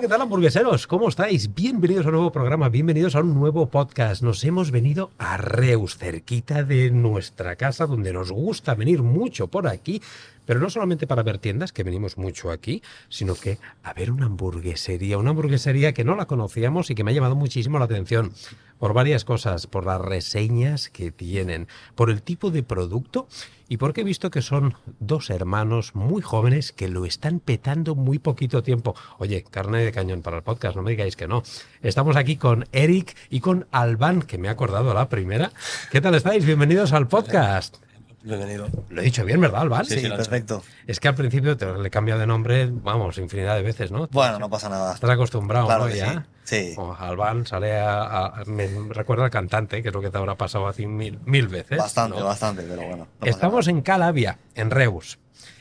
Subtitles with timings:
[0.00, 0.86] ¿qué tal hamburgueseros?
[0.86, 1.54] ¿Cómo estáis?
[1.54, 4.22] Bienvenidos a un nuevo programa, bienvenidos a un nuevo podcast.
[4.22, 9.68] Nos hemos venido a Reus, cerquita de nuestra casa, donde nos gusta venir mucho por
[9.68, 10.00] aquí,
[10.46, 14.24] pero no solamente para ver tiendas, que venimos mucho aquí, sino que a ver una
[14.24, 18.32] hamburguesería, una hamburguesería que no la conocíamos y que me ha llamado muchísimo la atención
[18.78, 23.28] por varias cosas, por las reseñas que tienen, por el tipo de producto
[23.70, 28.18] y porque he visto que son dos hermanos muy jóvenes que lo están petando muy
[28.18, 28.96] poquito tiempo.
[29.18, 31.44] Oye, carne de cañón para el podcast, no me digáis que no.
[31.80, 35.52] Estamos aquí con Eric y con Alban, que me ha acordado la primera.
[35.92, 36.44] ¿Qué tal estáis?
[36.44, 37.76] Bienvenidos al podcast.
[38.24, 38.66] Bienvenido.
[38.88, 39.86] Lo he dicho bien, ¿verdad, Alban?
[39.86, 40.64] Sí, perfecto.
[40.88, 44.08] Es que al principio te le he cambiado de nombre, vamos, infinidad de veces, ¿no?
[44.10, 44.94] Bueno, no pasa nada.
[44.94, 45.92] Estás acostumbrado, Claro ¿no?
[45.92, 46.12] que Ya.
[46.12, 46.18] sí.
[46.50, 46.74] Sí.
[46.76, 50.34] O Alban sale a, a- Me recuerda al cantante, que es lo que te habrá
[50.34, 51.78] pasado así mil, mil veces.
[51.78, 52.24] Bastante, ¿no?
[52.26, 53.06] bastante, pero bueno.
[53.20, 53.78] no Estamos nada.
[53.78, 55.18] en Calavia, en Reus.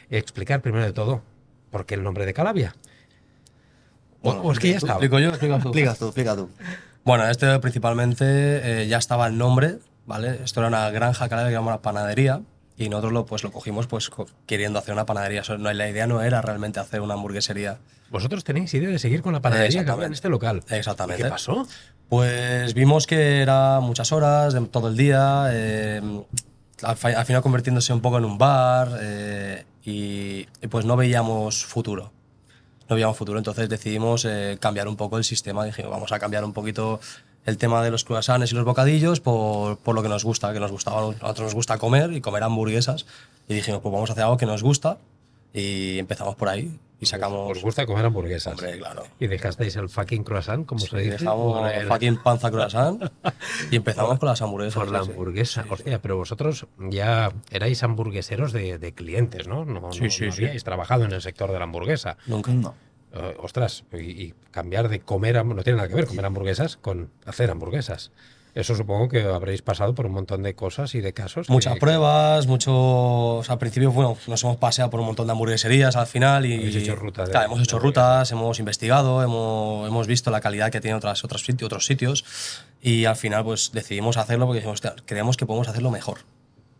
[0.10, 1.22] Explicar primero de todo,
[1.70, 2.76] ¿por qué el nombre de Calavia?
[4.22, 4.94] O, Bueno, o es que ya estaba.
[4.94, 5.30] ¿Explico yo?
[5.30, 5.68] ¿Explicas tú?
[5.70, 6.50] Explicas tú, explica tú.
[7.03, 10.40] Bueno, este principalmente eh, ya estaba el nombre, ¿vale?
[10.44, 12.42] Esto era una granja que ahora le llamamos una panadería
[12.78, 14.09] y nosotros lo, pues, lo cogimos pues,
[14.46, 15.44] queriendo hacer una panadería.
[15.58, 17.78] No, la idea no era realmente hacer una hamburguesería.
[18.12, 20.64] Vosotros tenéis idea de seguir con la panadería que había en este local.
[20.70, 21.22] Exactamente.
[21.22, 21.68] ¿Y ¿Qué pasó?
[22.08, 26.02] Pues vimos que era muchas horas, de todo el día, eh,
[26.82, 31.66] al, al final convirtiéndose un poco en un bar eh, y, y pues no veíamos
[31.66, 32.12] futuro.
[32.90, 35.64] No veíamos futuro, entonces decidimos eh, cambiar un poco el sistema.
[35.64, 37.00] Dijimos, vamos a cambiar un poquito
[37.46, 40.60] el tema de los croissants y los bocadillos por, por lo que nos gusta, que
[40.60, 43.06] nos gustaba, a nosotros nos gusta comer y comer hamburguesas.
[43.48, 44.98] Y dijimos, pues vamos a hacer algo que nos gusta
[45.54, 47.52] y empezamos por ahí y sacamos...
[47.58, 48.53] Os gusta comer hamburguesas.
[48.53, 49.03] Hombre, claro.
[49.19, 51.11] Y dejasteis el fucking croissant, como se Y dice.
[51.19, 53.03] dejamos el- fucking panza croissant
[53.72, 54.75] y empezamos con las hamburguesas.
[54.83, 55.11] por la sí, sí.
[55.11, 55.66] hamburguesa.
[55.69, 59.66] Hostia, pero vosotros ya erais hamburgueseros de, de clientes, ¿no?
[59.66, 60.44] No, Sí, no- sí, no sí.
[60.45, 62.17] habíais trabajado en el sector de la hamburguesa.
[62.28, 62.52] Nunca.
[62.52, 62.73] No.
[63.13, 67.09] Eh, ostras, y, y cambiar de comer, no tiene nada que ver comer hamburguesas con
[67.25, 68.12] hacer hamburguesas.
[68.56, 71.48] Eso supongo que habréis pasado por un montón de cosas y de casos.
[71.48, 72.74] que- Muchas que- pruebas, mucho.
[73.38, 76.46] O sea, al principio, bueno, nos hemos paseado por un montón de hamburgueserías al final
[76.46, 76.56] y.
[76.56, 80.72] Habéis hecho ruta de- Claro, hemos hecho rutas, hemos investigado, hemos, hemos visto la calidad
[80.72, 82.26] que tiene otras, otros, sitios, otros sitios
[82.82, 86.20] y al final, pues decidimos hacerlo porque dijimos, "Hostia, creemos que podemos hacerlo mejor.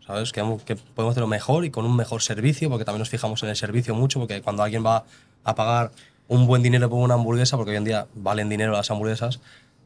[0.06, 0.32] ¿Sabes?
[0.32, 3.48] Creemos que podemos hacerlo mejor y con un mejor servicio, porque también nos fijamos en
[3.50, 5.04] el servicio mucho, porque cuando alguien va
[5.44, 5.92] a pagar
[6.26, 9.38] un buen dinero por una hamburguesa, porque hoy en día valen dinero las hamburguesas,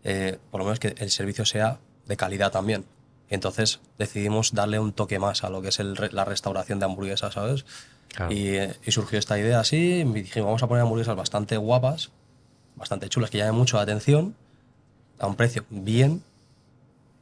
[0.04, 2.84] eh, por lo menos que el servicio sea de calidad también.
[3.28, 7.34] Entonces decidimos darle un toque más a lo que es el la restauración de hamburguesas,
[7.34, 7.64] ¿sabes?
[8.14, 8.32] Claro.
[8.32, 12.10] Y, eh, y surgió esta idea así, y dijimos, vamos a poner hamburguesas bastante guapas,
[12.76, 14.36] bastante chulas, que llamen mucho la atención,
[15.18, 16.22] a un precio bien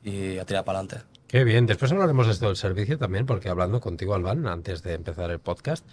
[0.03, 1.07] y a tirar para adelante.
[1.29, 1.67] Qué bien.
[1.67, 5.39] Después hablaremos de esto del servicio también, porque hablando contigo, Alban, antes de empezar el
[5.39, 5.85] podcast,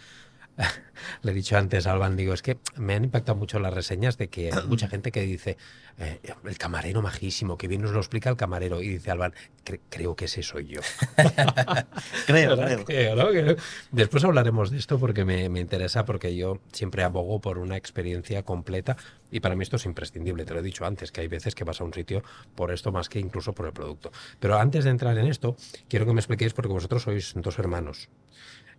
[1.24, 4.28] le he dicho antes Alban, digo, es que me han impactado mucho las reseñas de
[4.28, 5.58] que hay mucha gente que dice,
[5.98, 9.34] eh, el camarero majísimo, que bien nos lo explica el camarero, y dice Alban,
[9.66, 10.82] "Cre- creo que ese soy yo.
[12.28, 12.86] Creo, creo.
[12.86, 13.56] Creo, ¿no?
[13.92, 18.44] Después hablaremos de esto porque me, me interesa, porque yo siempre abogo por una experiencia
[18.44, 18.98] completa
[19.32, 20.46] y para mí esto es imprescindible.
[20.46, 22.24] Te lo he dicho antes, que hay veces que vas a un sitio
[22.56, 24.12] por esto más que incluso por el producto.
[24.40, 25.56] Pero antes de entrar en esto,
[25.88, 28.10] quiero que me expliquéis porque vosotros sois dos hermanos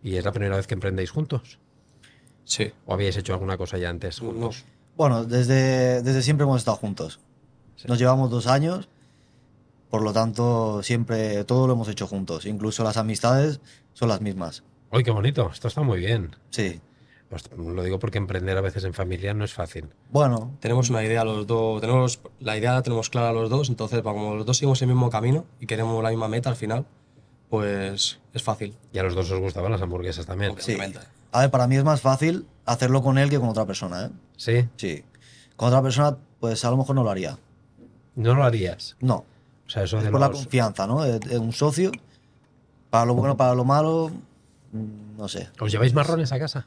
[0.03, 1.59] y es la primera vez que emprendéis juntos.
[2.51, 2.73] Sí.
[2.85, 4.65] ¿O habíais hecho alguna cosa ya antes juntos?
[4.97, 7.21] Bueno, desde, desde siempre hemos estado juntos.
[7.87, 8.89] Nos llevamos dos años,
[9.89, 12.47] por lo tanto, siempre todo lo hemos hecho juntos.
[12.47, 13.61] Incluso las amistades
[13.93, 14.65] son las mismas.
[14.91, 15.49] ¡Uy, qué bonito!
[15.53, 16.35] Esto está muy bien.
[16.51, 16.81] Sí.
[17.29, 19.89] Pues lo digo porque emprender a veces en familia no es fácil.
[20.11, 24.03] Bueno, Tenemos una idea los dos, tenemos, la idea la tenemos clara los dos, entonces
[24.03, 26.85] como los dos seguimos el mismo camino y queremos la misma meta al final,
[27.49, 28.75] pues es fácil.
[28.93, 30.57] Y a los dos os gustaban las hamburguesas también.
[30.59, 30.77] sí.
[31.33, 34.11] A ver, para mí es más fácil hacerlo con él que con otra persona, ¿eh?
[34.37, 34.69] ¿Sí?
[34.77, 35.05] Sí.
[35.57, 37.39] Con otra persona, pues a lo mejor no lo haría.
[38.17, 38.97] ¿No lo harías?
[39.01, 39.25] No.
[39.67, 41.03] O sea, eso Es de por la confianza, ¿no?
[41.03, 41.93] De un socio.
[42.91, 44.11] Para lo bueno, para lo malo,
[44.73, 45.49] mm, no sé.
[45.61, 46.67] ¿Os lleváis marrones a casa?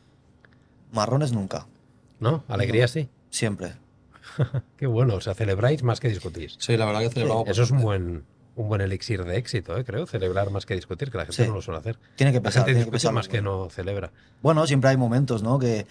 [0.93, 1.67] Marrones nunca.
[2.19, 2.43] ¿No?
[2.47, 3.09] Alegría sí.
[3.29, 3.73] Siempre.
[4.77, 6.55] Qué bueno, o sea, celebráis más que discutís.
[6.59, 7.49] Sí, la verdad que celebramos.
[7.49, 8.23] Eso es un buen,
[8.55, 9.83] un buen elixir de éxito, ¿eh?
[9.83, 11.47] creo, celebrar más que discutir, que la gente Sí.
[11.49, 11.97] no lo suele hacer.
[12.15, 12.65] Tiene que La pesar.
[12.65, 14.11] gente Tiene que más que no celebra.
[14.41, 15.57] Bueno, siempre hay momentos, ¿no?
[15.59, 15.87] Que,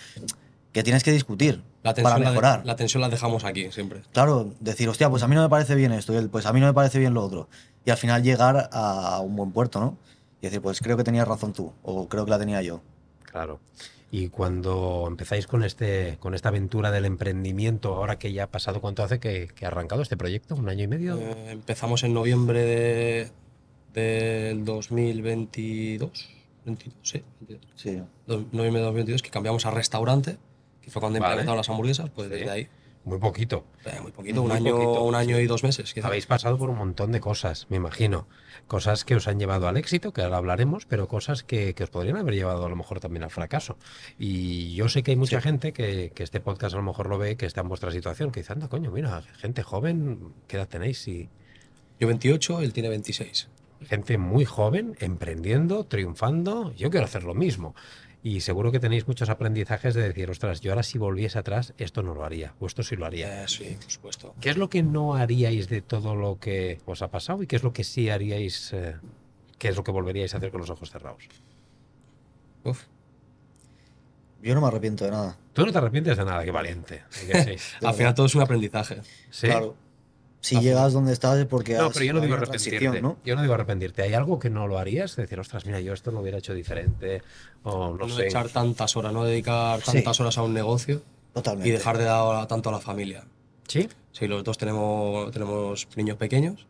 [0.73, 2.67] que tienes que discutir la para tensión, la de- mejorar.
[2.67, 4.03] la tensión la dejamos aquí siempre.
[4.13, 6.53] Claro, decir, hostia, pues a mí no me parece bien esto, y él, pues a
[6.53, 7.49] mí no me parece bien lo otro.
[7.85, 9.99] Y al final llegar a un buen puerto, ¿no?
[10.41, 12.81] Y decir, pues creo que tenías razón tú, o creo que la tenía yo.
[13.25, 13.59] Claro.
[14.15, 18.83] Y cuando empezáis con, este, con esta aventura del emprendimiento, ahora que ya ha pasado,
[18.83, 20.55] ¿cuánto hace que, que ha arrancado este proyecto?
[20.55, 21.17] ¿Un año y medio?
[21.19, 23.31] Eh, empezamos en noviembre de,
[23.95, 26.29] del 2022.
[26.67, 27.23] 22, sí.
[27.41, 27.73] 22.
[27.75, 28.03] Sí.
[28.27, 30.37] Do- Noviembre de 2022, que cambiamos a restaurante,
[30.83, 31.31] que fue cuando Vale.
[31.33, 32.35] implementaron las hamburguesas, pues Sí.
[32.35, 32.69] desde ahí.
[33.05, 33.65] Muy poquito.
[33.85, 35.93] Eh, muy poquito, un Muy año, poquito, un año y dos meses.
[35.93, 36.07] quizá.
[36.07, 38.29] Habéis pasado por un montón de cosas, me imagino.
[38.69, 41.91] Cosas que os han llevado al éxito, que ahora hablaremos, pero cosas que, que os
[41.91, 43.77] podrían haber llevado a lo mejor también al fracaso.
[44.19, 47.19] Y yo sé que hay mucha gente que, que este podcast a lo mejor lo
[47.19, 50.69] ve, que está en vuestra situación, que dice, anda, coño, mira, gente joven, ¿qué edad
[50.69, 51.09] tenéis?
[51.09, 51.29] Y
[51.99, 53.49] Yo 28, él tiene 26.
[53.89, 56.73] gente muy joven, emprendiendo, triunfando.
[56.75, 57.75] Yo quiero hacer lo mismo.
[58.25, 62.05] Y seguro que tenéis muchos aprendizajes de decir, ostras, yo ahora si volviese atrás, esto
[62.05, 63.43] no lo haría, o esto sí lo haría.
[63.43, 64.35] Eh, sí, por supuesto.
[64.41, 67.57] ¿Qué es lo que no haríais de todo lo que os ha pasado y qué
[67.57, 68.97] es lo que sí haríais, eh,
[69.59, 71.25] qué es lo que volveríais a hacer con los ojos cerrados?
[72.63, 72.85] Uf.
[74.41, 75.37] Yo no me arrepiento de nada.
[75.53, 77.03] Tú no te arrepientes de nada, qué valiente.
[77.11, 77.77] ¿sí que sí?
[77.85, 79.01] Al final todo es un aprendizaje.
[79.31, 79.49] ¿Sí?
[79.49, 79.75] Claro.
[80.43, 82.79] Si llegas donde estás es porque No, has- pero yo no digo arrepentirte.
[82.79, 83.17] transición, ¿no?
[83.25, 84.03] Yo no digo arrepentirte.
[84.03, 85.15] ¿Hay algo que no lo harías?
[85.17, 87.23] Decir, ostras, mira, yo esto lo hubiera hecho diferente.
[87.63, 88.27] O no, No, sé.
[88.27, 89.93] echar tantas horas, no dedicar Sí.
[89.93, 91.01] tantas horas a un negocio
[91.33, 91.69] Totalmente.
[91.69, 93.25] y dejar de dar tanto a la familia.
[93.69, 93.89] ¿Sí?
[94.11, 96.67] Sí, los dos tenemos, tenemos niños pequeños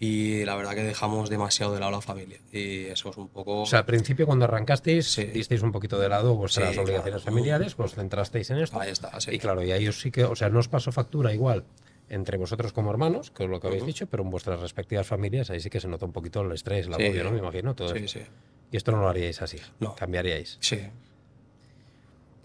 [0.00, 2.38] y la verdad que dejamos demasiado de lado a la familia.
[2.50, 3.60] Y eso es un poco...
[3.62, 5.24] O sea, al principio cuando arrancasteis, Sí.
[5.26, 7.30] disteis un poquito de lado vuestras Sí, obligaciones claro.
[7.30, 8.80] familiares, os centrasteis en esto.
[8.80, 9.30] ahí está, sí.
[9.32, 11.64] Y claro, y ahí os sí que, o sea, no os pasó factura igual
[12.12, 15.50] entre vosotros como hermanos, que es lo que habéis dicho, pero en vuestras respectivas familias
[15.50, 17.02] ahí sí que se nota un poquito el estrés, el Sí.
[17.04, 17.30] agobio, ¿no?
[17.32, 18.18] Me imagino todo Sí, esto.
[18.20, 18.24] sí.
[18.70, 19.94] Y esto no lo haríais así, No.
[19.96, 20.58] cambiaríais.
[20.60, 20.76] Sí.
[20.76, 20.90] La-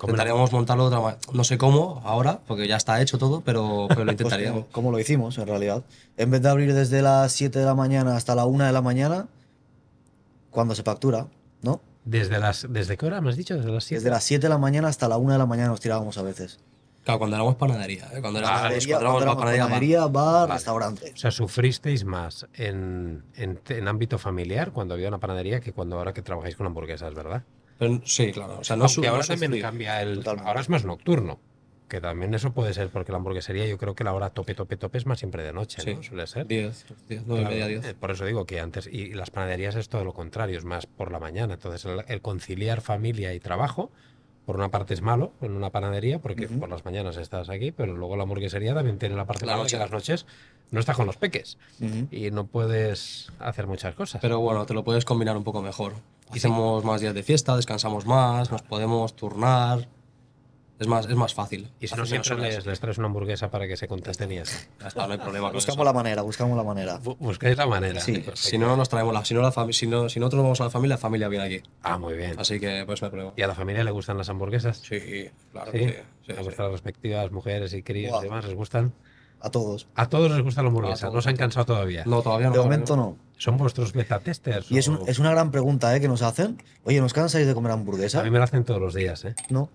[0.03, 1.19] Intentaríamos montarlo de otra manera.
[1.33, 4.61] No sé cómo ahora, porque ya está hecho todo, pero, pero lo Pues intentaríamos.
[4.65, 5.83] como, como lo hicimos, en realidad.
[6.17, 8.81] En vez de abrir desde las 7 de la mañana hasta la 1 de la
[8.81, 9.27] mañana,
[10.51, 11.27] cuando se factura,
[11.61, 11.81] ¿no?
[12.05, 13.55] Desde las ¿Desde qué hora me has dicho?
[13.55, 13.99] Desde las 7.
[13.99, 16.21] Desde las 7 de la mañana hasta la 1 de la mañana nos tirábamos a
[16.21, 16.59] veces.
[17.07, 18.03] Claro, cuando éramos panadería.
[18.13, 18.19] ¿eh?
[18.21, 20.53] Cuando éramos, Panadería, cuando éramos cuando éramos panadería, panadería, bar, Vale.
[20.53, 21.11] restaurante.
[21.13, 25.97] O sea, sufristeis más en, en, en ámbito familiar cuando había una panadería que cuando
[25.97, 27.43] ahora que trabajáis con hamburguesas, ¿verdad?
[27.79, 28.57] Pero, sí, claro.
[28.59, 29.61] O sea, no, su- Aunque no ahora también sufrir.
[29.63, 30.15] cambia el.
[30.17, 30.47] Totalmente.
[30.49, 31.39] Ahora es más nocturno.
[31.87, 34.75] Que también eso puede ser, porque la hamburguesería yo creo que la hora tope, tope,
[34.75, 35.95] tope es más siempre de noche, Sí.
[35.95, 36.03] ¿no?
[36.03, 36.45] Suele ser.
[36.45, 37.93] 10, 10, 9 y Claro, media, eh, 10.
[37.93, 41.13] Por eso digo que antes, y las panaderías es todo lo contrario, es más por
[41.13, 41.53] la mañana.
[41.53, 43.89] Entonces, el, el conciliar familia y trabajo,
[44.47, 47.97] por una parte es malo en una panadería, porque por las mañanas estás aquí, pero
[47.97, 49.75] luego la hamburguesería también tiene la parte La mala noche.
[49.75, 50.25] que las noches
[50.71, 51.57] no estás con los peques
[52.11, 54.21] y no puedes hacer muchas cosas.
[54.21, 55.95] Pero bueno, te lo puedes combinar un poco mejor.
[56.29, 59.89] Hacemos más días de fiesta, descansamos más, nos podemos turnar.
[60.79, 61.71] Es más, es más fácil.
[61.79, 64.55] y si no, siempre les, les traes una hamburguesa para que se contesten y así.
[64.95, 65.83] No hay problema con Buscamos eso.
[65.83, 66.99] la manera, buscamos la manera.
[67.01, 67.99] Bu- Buscáis la manera.
[67.99, 68.11] Sí.
[68.13, 68.35] Perfecto.
[68.35, 69.25] Si no, nos traemos la.
[69.25, 71.63] Si, no la si, no, si nosotros vamos a la familia, la familia viene aquí.
[71.81, 72.35] Ah, muy bien.
[72.39, 73.33] Así que, pues no hay problema.
[73.35, 74.77] ¿Y a la familia le gustan las hamburguesas?
[74.77, 75.71] Sí, claro.
[75.71, 75.79] Sí.
[75.79, 75.95] que sí,
[76.27, 76.43] sí, a sí.
[76.43, 78.21] vuestras respectivas mujeres y críos Buah.
[78.21, 78.93] y demás les gustan.
[79.39, 79.87] A todos.
[79.95, 82.03] A todos les gusta la hamburguesa, A no se han cansado todavía.
[82.05, 82.53] No, todavía no.
[82.53, 83.17] De momento no.
[83.37, 84.71] ¿Son vuestros beta testers?
[84.71, 85.99] Y es, un- es una gran pregunta ¿eh?
[86.01, 86.61] que nos hacen.
[86.83, 88.23] Oye, ¿nos cansáis de comer A hamburguesa?
[88.23, 89.35] mí me lo hacen todos los días, ¿eh?
[89.49, 89.69] No.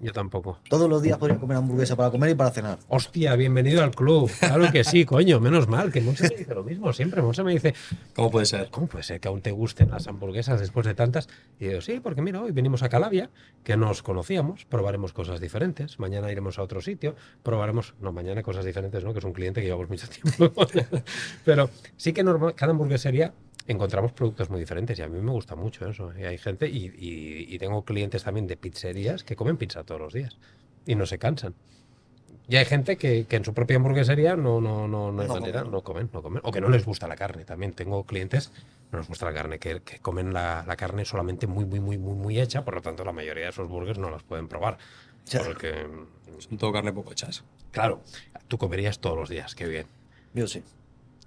[0.00, 0.60] Yo tampoco.
[0.68, 2.78] Todos los días podría comer hamburguesa para comer y para cenar.
[2.88, 4.30] Hostia, bienvenido al club.
[4.38, 7.20] Claro que sí, coño, menos mal, que Monse me dice lo mismo siempre.
[7.20, 7.74] Monse me dice,
[8.14, 8.70] ¿Cómo puede ser?
[8.70, 11.28] ¿cómo puede ser que aún te gusten las hamburguesas después de tantas?
[11.58, 13.30] Y yo, sí, porque mira, hoy venimos a Calavia,
[13.64, 15.98] que nos conocíamos, probaremos cosas diferentes.
[15.98, 19.12] Mañana iremos a otro sitio, probaremos, no, mañana cosas diferentes, ¿no?
[19.12, 20.52] Que es un cliente que llevamos mucho tiempo.
[21.44, 23.34] Pero sí que normal, cada hamburguesería
[23.68, 26.12] encontramos productos muy diferentes y a mí me gusta mucho eso.
[26.18, 30.00] Y hay gente, y, y- y tengo clientes también de pizzerías que comen pizza todos
[30.00, 30.36] los días
[30.86, 31.54] y no se cansan.
[32.50, 35.34] Y hay gente que, que en su propia hamburguesería no, no, no, no hay No
[35.34, 35.72] manera, comen.
[35.72, 36.40] no comen, no comen.
[36.44, 37.44] O que no les gusta la carne.
[37.44, 38.50] También tengo clientes,
[38.90, 41.98] no les gusta la carne, que, que comen la, la carne solamente muy, muy, muy,
[41.98, 42.64] muy, muy hecha.
[42.64, 44.78] Por lo tanto, la mayoría de esos burgers no las pueden probar.
[45.26, 45.42] Ya.
[45.44, 45.86] Porque,
[46.38, 47.44] Son todo carne poco hechas.
[47.70, 48.00] claro,
[48.48, 49.86] tú comerías todos los días, qué bien.
[50.32, 50.62] Yo sí.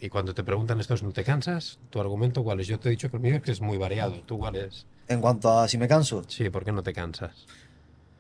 [0.04, 1.78] Y cuando te preguntan esto, ¿no te cansas?
[1.92, 2.66] ¿Tu argumento cuál es?
[2.66, 4.14] Yo te he dicho que el es que es muy variado.
[4.26, 4.88] ¿Tú cuál es?
[5.08, 7.46] En cuanto a si me canso, Sí, ¿por qué no te cansas?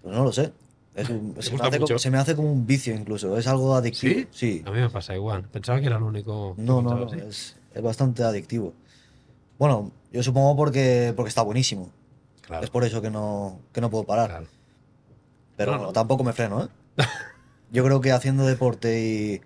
[0.03, 0.53] pues no lo sé.
[0.93, 3.35] Es un- se, me hace como, se me hace como un vicio incluso.
[3.35, 4.13] Es algo adictivo.
[4.13, 4.27] ¿Sí?
[4.31, 4.63] Sí.
[4.63, 5.43] A mí me pasa igual.
[5.49, 6.53] Pensaba que era el único.
[6.57, 7.13] No, no, no.
[7.13, 8.73] Es, es bastante adictivo.
[9.57, 11.89] Bueno, yo supongo porque, porque está buenísimo.
[12.41, 14.29] Claro, Es por eso que no, que no puedo parar.
[14.29, 14.47] claro.
[15.57, 15.93] Pero no.
[15.93, 16.67] tampoco me freno, ¿eh?
[17.71, 19.41] Yo creo que haciendo deporte y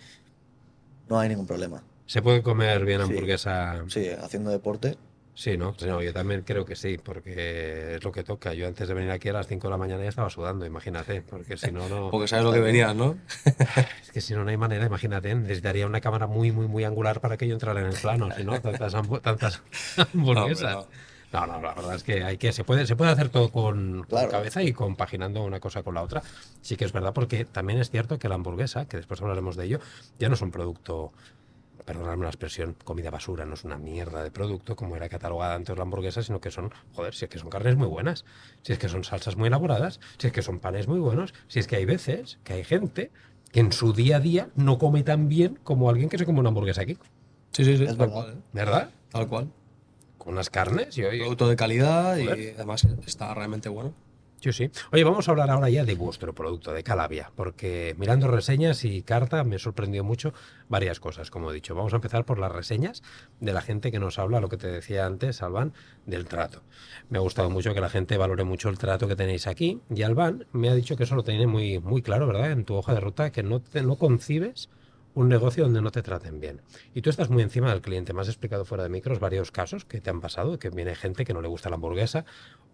[1.07, 1.83] no hay ningún problema.
[2.05, 3.83] ¿Se puede comer bien hamburguesa?
[3.87, 4.97] Sí, haciendo deporte.
[5.33, 5.73] Sí, ¿no?
[5.77, 8.53] Sí, no, yo también creo que sí, porque es lo que toca.
[8.53, 11.21] Yo antes de venir aquí a las 5 de la mañana ya estaba sudando, imagínate,
[11.23, 12.09] porque si no, no...
[12.11, 13.17] Porque sabes lo que venías, ¿no?
[14.01, 17.19] Es que si no, no hay manera, imagínate, necesitaría una cámara muy, muy, muy angular
[17.19, 19.61] para que yo entrara en el plano, si no, tantas, hambu- tantas
[20.13, 20.87] hamburguesas.
[21.33, 23.51] No, No, no, la verdad es que hay que, se puede, se puede hacer todo
[23.51, 26.23] con, con cabeza y compaginando una cosa con la otra.
[26.61, 29.65] Sí que es verdad, porque también es cierto que la hamburguesa, que después hablaremos de
[29.65, 29.79] ello,
[30.17, 31.11] ya no es un producto,
[31.85, 35.75] perdonadme la expresión, comida basura, no es una mierda de producto como era catalogada antes
[35.77, 38.25] la hamburguesa, sino que son, joder, si es que son carnes muy buenas,
[38.63, 41.59] si es que son salsas muy elaboradas, si es que son panes muy buenos, si
[41.59, 43.11] es que hay veces que hay gente
[43.51, 46.39] que en su día a día no come tan bien como alguien que se come
[46.39, 46.97] una hamburguesa aquí.
[47.51, 47.83] Sí, sí, sí.
[47.83, 48.13] Es tal verdad.
[48.13, 48.33] cual.
[48.33, 48.41] ¿eh?
[48.51, 48.89] ¿Verdad?
[49.11, 49.51] Tal cual.
[50.17, 50.95] Con unas carnes.
[50.95, 53.93] Yo, yo- Producto de calidad y además está realmente bueno.
[54.41, 54.69] Sí, sí.
[54.91, 59.01] Oye, vamos a hablar ahora ya de vuestro producto, de Calavia, porque mirando reseñas y
[59.01, 60.33] carta me sorprendió mucho
[60.69, 61.73] varias cosas, como he dicho.
[61.73, 63.01] Vamos a empezar por las reseñas
[63.39, 65.73] de la gente que nos habla, lo que te decía antes, Alban,
[66.05, 66.61] del trato.
[67.09, 70.03] Me ha gustado mucho que la gente valore mucho el trato que tenéis aquí y
[70.03, 72.51] Alban me ha dicho que eso lo tiene muy, muy claro, ¿verdad?
[72.51, 74.69] En tu hoja de ruta, que no, te, no concibes
[75.15, 76.61] un negocio donde no te traten bien.
[76.93, 78.13] Y tú estás muy encima del cliente.
[78.13, 81.23] Me has explicado fuera de micros varios casos que te han pasado, que viene gente
[81.23, 82.25] que no le gusta la hamburguesa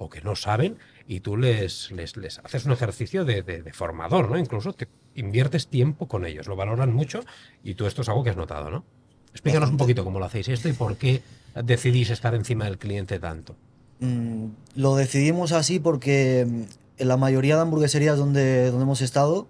[0.03, 0.77] o que no saben
[1.07, 4.37] y tú les, les, les haces un ejercicio de, de- de formador, ¿no?
[4.37, 7.21] Incluso te inviertes tiempo con ellos, lo valoran mucho
[7.63, 8.83] y tú esto es algo que has notado, ¿no?
[9.31, 11.21] Explícanos un poquito cómo lo hacéis esto y por qué
[11.63, 13.55] decidís estar encima del cliente tanto.
[13.99, 16.61] Mm, lo decidimos así porque mm,
[17.01, 19.47] en la mayoría de hamburgueserías donde, donde hemos estado,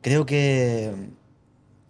[0.00, 0.92] creo que,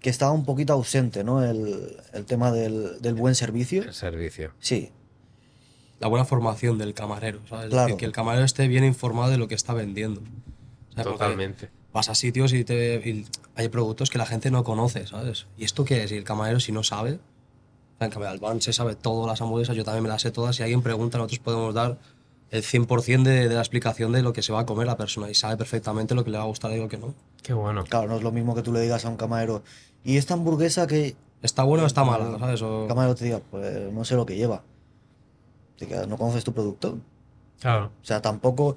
[0.01, 1.45] que estaba un poquito ausente, ¿no?
[1.45, 3.83] El, el tema del, del buen servicio.
[3.83, 4.53] El servicio.
[4.59, 4.91] Sí,
[6.02, 7.66] La buena formación del camarero, ¿sabes?
[7.66, 7.87] Es Claro.
[7.87, 10.21] decir, que el camarero esté bien informado de lo que está vendiendo.
[10.21, 11.71] O sea, porque Totalmente.
[11.94, 15.47] Vas a sitios y, te, y hay productos que la gente no conoce, ¿sabes?
[15.56, 16.11] ¿Y esto qué es?
[16.12, 17.18] Y el camarero, si no sabe,
[18.00, 20.56] en cambio, Albán se sabe todas las hamburguesas, yo también me las sé todas.
[20.56, 21.99] Si alguien pregunta, nosotros podemos dar
[22.50, 25.30] el 100% de, de la explicación de lo que se va a comer la persona
[25.30, 27.14] y sabe perfectamente lo que le va a gustar y lo que no.
[27.42, 27.85] Qué bueno.
[27.85, 29.62] claro, no es lo mismo que tú le digas a un camarero,
[30.02, 32.38] y esta hamburguesa que ¿Está buena o está mala?
[32.38, 32.61] ¿sabes?
[32.62, 34.62] O- el camarero te diga, pues no sé lo que lleva.
[35.83, 37.01] Te quedas, ¿No conoces tu producto?
[37.61, 37.91] Claro.
[38.01, 38.77] O sea, tampoco,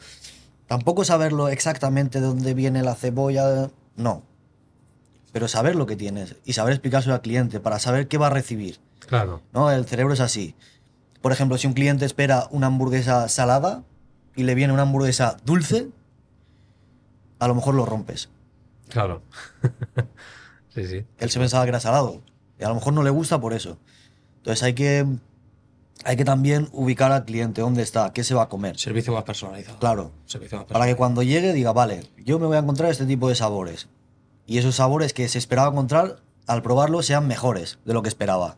[0.66, 4.24] tampoco saberlo exactamente de dónde viene la cebolla, no.
[5.32, 8.32] Pero saber lo que tienes y saber explicárselo al cliente para saber qué va a
[8.32, 8.80] recibir.
[9.08, 9.44] Claro.
[9.54, 9.70] ¿no?
[9.70, 10.56] El cerebro es así.
[11.22, 13.84] Por ejemplo, si un cliente espera una hamburguesa salada
[14.36, 15.90] y le viene una hamburguesa dulce,
[17.38, 18.30] a lo mejor lo rompes.
[18.90, 19.22] Claro.
[20.74, 21.06] sí, sí.
[21.20, 22.24] Él se pensaba que era salado.
[22.60, 23.78] Y a lo mejor no le gusta por eso.
[24.38, 25.06] Entonces hay que,
[26.04, 28.78] hay que también ubicar al cliente dónde está, qué se va a comer.
[28.78, 29.80] Servicio más personalizado.
[29.80, 30.12] Claro.
[30.26, 30.98] Servicio más Para que personalizado.
[30.98, 33.88] cuando llegue diga, vale, yo me voy a encontrar este tipo de sabores.
[34.46, 38.58] Y esos sabores que se esperaba encontrar, al probarlo, sean mejores de lo que esperaba.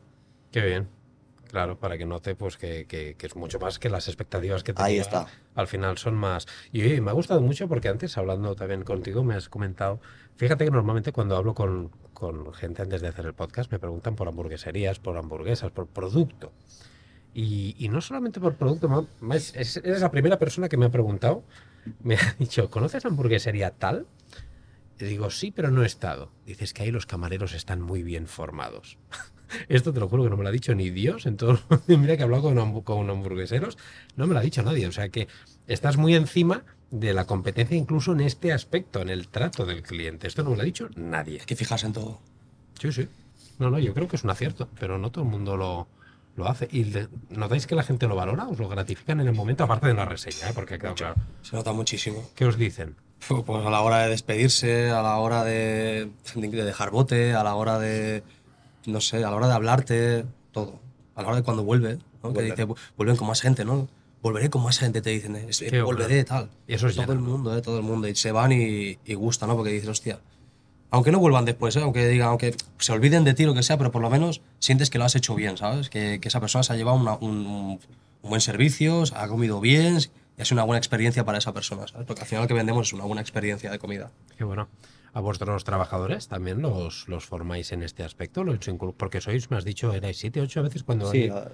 [0.51, 0.89] Qué bien.
[1.49, 4.73] Claro, para que note pues que, que- que es mucho más que las expectativas que
[4.73, 4.85] tenía.
[4.87, 5.27] Ahí está.
[5.55, 6.45] Al final son más.
[6.73, 10.01] Y oye, me ha gustado mucho porque antes, hablando también contigo, me has comentado.
[10.35, 14.17] Fíjate que normalmente cuando hablo con, con gente antes de hacer el podcast, me preguntan
[14.17, 16.51] por hamburgueserías, por hamburguesas, por producto.
[17.39, 20.89] Y, y no solamente por producto, más- es- eres la primera persona que me ha
[20.89, 21.43] preguntado.
[22.01, 24.07] Me ha dicho, ¿conoces hamburguesería tal?
[24.99, 26.31] Y digo, sí, pero no he estado.
[26.47, 28.97] Dices que ahí los camareros están muy bien formados.
[29.69, 31.27] Esto te lo juro que no me lo ha dicho ni Dios.
[31.27, 33.77] En todo Mira que he hablado con, con hamburgueseros,
[34.15, 34.87] no me lo ha dicho nadie.
[34.87, 35.27] O sea que
[35.67, 40.25] estás muy encima de la competencia incluso en este aspecto, en el trato del cliente.
[40.27, 41.39] Esto no me lo ha dicho nadie.
[41.41, 42.19] Hay que fijarse en todo.
[42.81, 43.07] Sí, sí.
[43.59, 45.87] No, no, yo creo que es un acierto, pero no todo el mundo lo,
[46.37, 46.67] lo hace.
[46.71, 48.47] ¿Y le- notáis que la gente lo valora?
[48.47, 49.65] ¿Os lo gratifican en el momento?
[49.65, 50.53] Aparte de la reseña, ¿eh?
[50.55, 51.15] porque ha quedado claro.
[51.41, 52.23] Se nota muchísimo.
[52.35, 52.95] ¿Qué os dicen?
[53.27, 57.55] Pues a la hora de despedirse, a la hora de, de dejar bote, a la
[57.55, 58.23] hora de.
[58.85, 60.79] No sé, a la hora de hablarte, todo.
[61.15, 62.31] A la hora de cuando vuelve, ¿no?
[62.31, 63.87] Que dice, "Vu- vuelven con más gente, ¿no?
[64.21, 66.49] Volveré con más gente, te dicen, eh, volveré, tal.
[66.67, 67.61] Y eso es todo lleno, el mundo, ¿eh?
[67.61, 68.07] Todo el mundo.
[68.07, 69.55] Y se van y, y gusta, ¿no?
[69.55, 70.19] Porque dices, hostia.
[70.89, 71.81] Aunque no vuelvan después, ¿eh?
[71.81, 74.89] aunque digan, aunque se olviden de ti, lo que sea, pero por lo menos sientes
[74.89, 75.89] que lo has hecho bien, ¿sabes?
[75.89, 77.79] Que, que esa persona se ha llevado una- un,
[78.23, 79.97] buen servicio, se ha comido bien
[80.37, 82.05] y ha sido una buena experiencia para esa persona, ¿sabes?
[82.07, 84.11] Porque al final lo que vendemos es una buena experiencia de comida.
[84.37, 84.67] Qué bueno.
[85.13, 88.43] ¿A vuestros trabajadores también los, los formáis en este aspecto?
[88.43, 91.29] ¿Lo hecho inclu- Porque sois, me has dicho, erais siete, ocho veces cuando Sí, hay
[91.29, 91.47] a-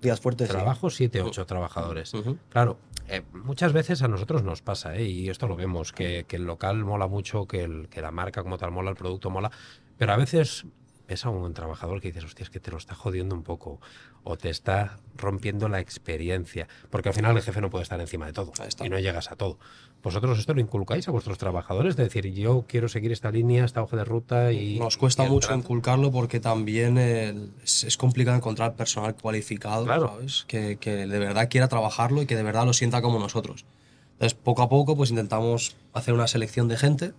[0.00, 0.48] días fuertes.
[0.48, 0.52] sí.
[0.54, 2.14] trabajo, siete, ocho trabajadores.
[2.14, 2.36] Ujú.
[2.48, 2.78] Claro,
[3.08, 5.04] eh, muchas veces a nosotros nos pasa, ¿eh?
[5.04, 8.42] y esto lo vemos, que, que el local mola mucho, que, el- que la marca
[8.42, 9.50] como tal mola, el producto mola,
[9.96, 10.64] pero a veces
[11.08, 13.80] ves a un trabajador que dices, hostia, es que te lo está jodiendo un poco,
[14.24, 18.26] o te está rompiendo la experiencia, porque al final el jefe no puede estar encima
[18.26, 18.52] de todo,
[18.84, 19.58] y no llegas a todo.
[20.02, 21.96] ¿Vosotros esto lo inculcáis a vuestros trabajadores?
[21.96, 24.78] De decir, yo quiero seguir esta línea, esta hoja de ruta y...
[24.78, 25.60] Nos cuesta y mucho trato"?
[25.60, 30.08] inculcarlo porque también el- es, es complicado encontrar personal cualificado, Claro.
[30.08, 30.44] ¿sabes?
[30.46, 33.64] Que, que de verdad quiera trabajarlo y que de verdad lo sienta como nosotros.
[34.12, 37.12] Entonces, poco a poco, pues intentamos hacer una selección de gente.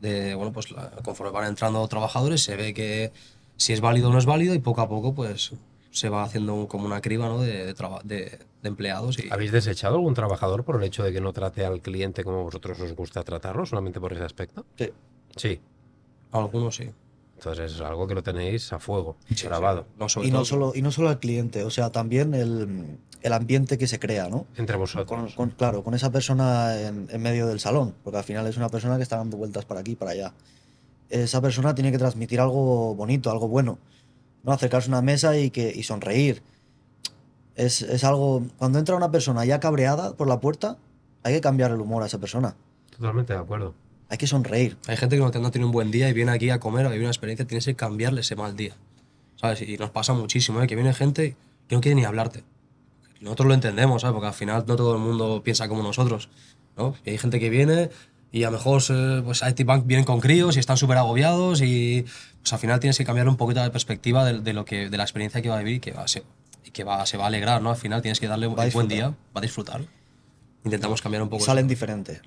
[0.00, 3.12] De, bueno, pues la- conforme van entrando trabajadores, se ve que
[3.56, 5.52] si es válido o no es válido y poco a poco, pues
[5.90, 7.40] se va haciendo un- como una criba ¿no?
[7.40, 9.18] de, de, traba- de- de empleados.
[9.18, 12.42] Y, ¿Habéis desechado algún trabajador por el hecho de que no trate al cliente como
[12.44, 14.66] vosotros os gusta tratarlo, solamente por ese aspecto?
[14.76, 14.90] Sí.
[15.36, 15.60] Sí.
[16.32, 16.90] algunos sí.
[17.36, 19.82] Entonces es algo que lo tenéis a fuego, Sí, grabado.
[19.82, 19.94] sí.
[19.98, 23.32] No, sobre Y no, solo, y no solo al cliente, o sea, también el, el
[23.32, 24.46] ambiente que se crea, ¿no?
[24.56, 25.34] Entre Con, vosotros.
[25.34, 28.68] con- claro, con esa persona en, en medio del salón, porque al final es una
[28.70, 30.32] persona que está dando vueltas para aquí y para allá.
[31.10, 33.78] esa persona tiene que transmitir algo bonito, algo bueno.
[34.42, 34.52] ¿no?
[34.52, 36.42] Acercarse a una mesa y, que, y sonreír.
[37.54, 38.42] Es, es algo.
[38.58, 40.76] Cuando entra una persona ya cabreada por la puerta,
[41.22, 42.54] hay que cambiar el humor a esa persona.
[42.90, 43.74] Totalmente de acuerdo.
[44.08, 44.76] Hay que sonreír.
[44.86, 46.88] Hay gente que no, no tiene un buen día y viene aquí a comer, a
[46.88, 48.74] vivir una experiencia, tienes que cambiarle ese mal día.
[49.36, 49.62] ¿Sabes?
[49.62, 50.66] Y nos pasa muchísimo, ¿eh?
[50.66, 51.36] Que viene gente
[51.68, 52.44] que no quiere ni hablarte.
[53.20, 54.14] Nosotros lo entendemos, ¿sabes?
[54.14, 56.28] Porque al final no todo el mundo piensa como nosotros,
[56.76, 56.94] ¿no?
[57.04, 57.90] Y hay gente que viene
[58.32, 61.62] y a lo mejor eh, pues IT Bank vienen con críos y están súper agobiados
[61.62, 62.04] y
[62.40, 64.96] pues al final tienes que cambiar un poquito de perspectiva de, de lo que, de
[64.96, 66.24] la experiencia que va a vivir y que, va a ser,
[66.64, 67.70] y que va, se va a alegrar, ¿no?
[67.70, 69.82] Al final tienes que darle un buen día, va a disfrutar.
[70.64, 71.44] Intentamos cambiar un poco.
[71.44, 72.20] Salen diferente.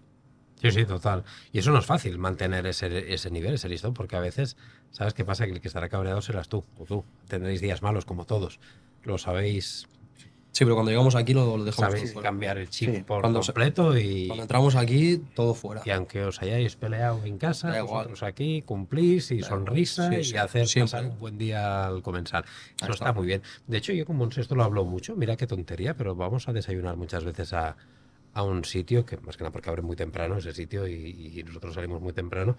[0.62, 1.24] Sí, sí, total.
[1.54, 4.58] Y eso no es fácil, mantener ese, ese nivel, ese listón, porque a veces,
[4.92, 5.46] ¿sabes qué pasa?
[5.46, 7.06] Que el que estará cabreado serás tú, o tú.
[7.28, 8.60] Tendréis días malos como todos.
[9.04, 9.88] Lo sabéis,
[10.52, 12.28] Sí, pero cuando llegamos aquí lo, lo dejamos sabéis fuera.
[12.28, 15.82] cambiar el chip Sí, por cuando se- completo y, Cuando entramos aquí, todo fuera.
[15.86, 18.08] y aunque os hayáis peleado en casa, Da igual.
[18.08, 20.92] vosotros aquí cumplís y sonrisa Sí, y sí, hacer siempre.
[20.92, 22.44] pasar un buen día al comenzar.
[22.46, 22.92] Eso está.
[22.94, 23.14] está.
[23.14, 23.44] muy bien.
[23.68, 26.52] De hecho, yo con Monse esto lo hablo mucho, mira qué tontería, pero vamos a
[26.52, 27.78] desayunar muchas veces a,
[28.34, 31.44] a un sitio, que más que nada porque abre muy temprano ese sitio y, y
[31.44, 32.56] nosotros salimos muy temprano.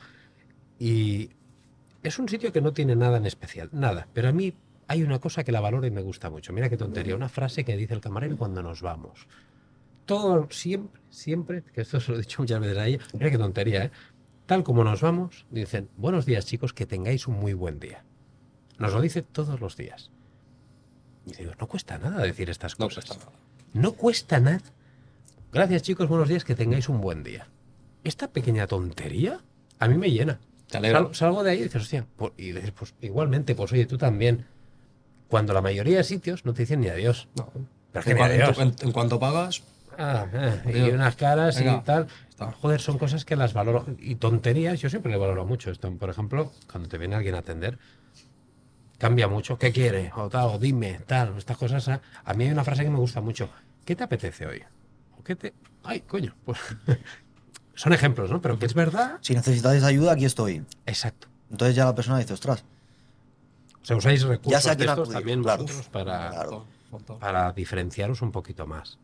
[0.78, 1.30] Y
[2.02, 4.08] es un sitio que no tiene nada en especial, nada.
[4.12, 4.54] Pero a mí
[4.88, 6.52] hay una cosa que la valoro y me gusta mucho.
[6.52, 9.26] Mira qué tontería, una frase que dice el camarero cuando nos vamos.
[10.06, 13.38] Todo, siempre, siempre, que esto se lo he dicho muchas veces a ella, mira qué
[13.38, 13.90] tontería, ¿eh?
[14.46, 18.02] Tal como nos vamos, dicen, buenos días chicos, que tengáis un muy buen día.
[18.78, 20.10] Nos lo dice todos los días.
[21.26, 23.04] Y digo, no cuesta nada decir estas No cosas.
[23.04, 23.38] cuesta nada.
[23.74, 24.60] No cuesta nada.
[25.52, 27.48] Gracias chicos, buenos días, que tengáis un buen día.
[28.04, 29.40] Esta pequeña tontería
[29.78, 30.38] a mí me llena.
[30.68, 31.00] Te alegra.
[31.00, 33.98] Sal- salgo de ahí y dices, hostia, pues- y dices, pues igualmente, pues oye, tú
[33.98, 34.46] también.
[35.28, 37.28] Cuando la mayoría de sitios no te dicen ni adiós.
[37.36, 37.48] No.
[37.92, 38.56] Pero es que En, ni cua- en adiós.
[38.56, 39.62] tu- en- en cuanto pagas,
[39.98, 42.06] Ah, ah, y unas caras y tal.
[42.30, 42.52] está.
[42.52, 43.84] Joder, son cosas que las valoro.
[43.98, 45.90] Y tonterías, yo siempre le valoro mucho esto.
[45.96, 47.78] Por ejemplo, cuando te viene alguien a atender,
[48.98, 49.58] cambia mucho.
[49.58, 50.10] ¿Qué quiere?
[50.16, 51.36] O tal, o dime, tal.
[51.36, 51.86] Estas cosas.
[51.88, 53.50] A, a mí hay una frase que me gusta mucho.
[53.84, 54.62] ¿Qué te apetece hoy?
[55.20, 55.52] ¿O qué te.?
[55.84, 56.34] Ay, coño.
[56.46, 56.58] Pues.
[57.74, 58.40] son ejemplos, ¿no?
[58.40, 59.18] Pero que es verdad.
[59.20, 60.64] Si necesitáis ayuda, aquí estoy.
[60.86, 61.28] Exacto.
[61.50, 62.64] Entonces ya la persona dice, ostras,
[63.82, 65.62] O sea, usáis recursos sé a de quién estos acudir, también claro.
[65.62, 66.66] vosotros para, Claro.
[67.18, 68.98] para diferenciaros un poquito más.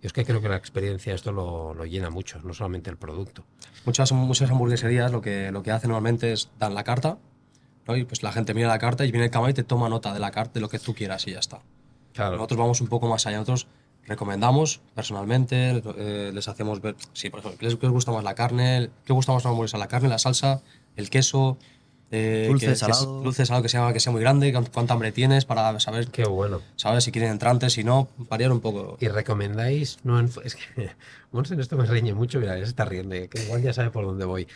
[0.00, 2.96] Yo es que creo que la experiencia esto lo, lo llena mucho, no solamente el
[2.96, 3.44] producto.
[3.84, 7.18] Muchas, muchas hamburgueserías lo que, lo que hacen normalmente es dan la carta,
[7.86, 7.96] ¿no?
[7.96, 10.14] y pues la gente mira la carta y viene el camarero y te toma nota
[10.14, 11.60] de la carta, de lo que tú quieras y ya está.
[12.14, 12.36] Claro.
[12.36, 13.38] Nosotros vamos un poco más allá.
[13.38, 13.66] Nosotros
[14.08, 18.34] recomendamos personalmente, eh, les hacemos ver, sí, por ejemplo, ¿qué les, les gusta más la
[18.34, 18.90] carne?
[19.04, 19.78] ¿Qué gusta más una hamburguesa?
[19.78, 20.62] La carne, la salsa,
[20.96, 21.58] el queso,
[22.10, 23.22] eh, Dulce, que- que salado.
[23.22, 26.62] dulce, salado, que sea, que sea muy grande, cuánta hambre tienes para saber, Qué bueno.
[26.76, 28.96] saber si quieren entrantes, si no, variar un poco.
[28.98, 30.90] Y recomendáis, no es que
[31.30, 33.90] Monse en esto me reñe mucho, mira, ya se está riendo, que igual ya sabe
[33.90, 34.48] por dónde voy.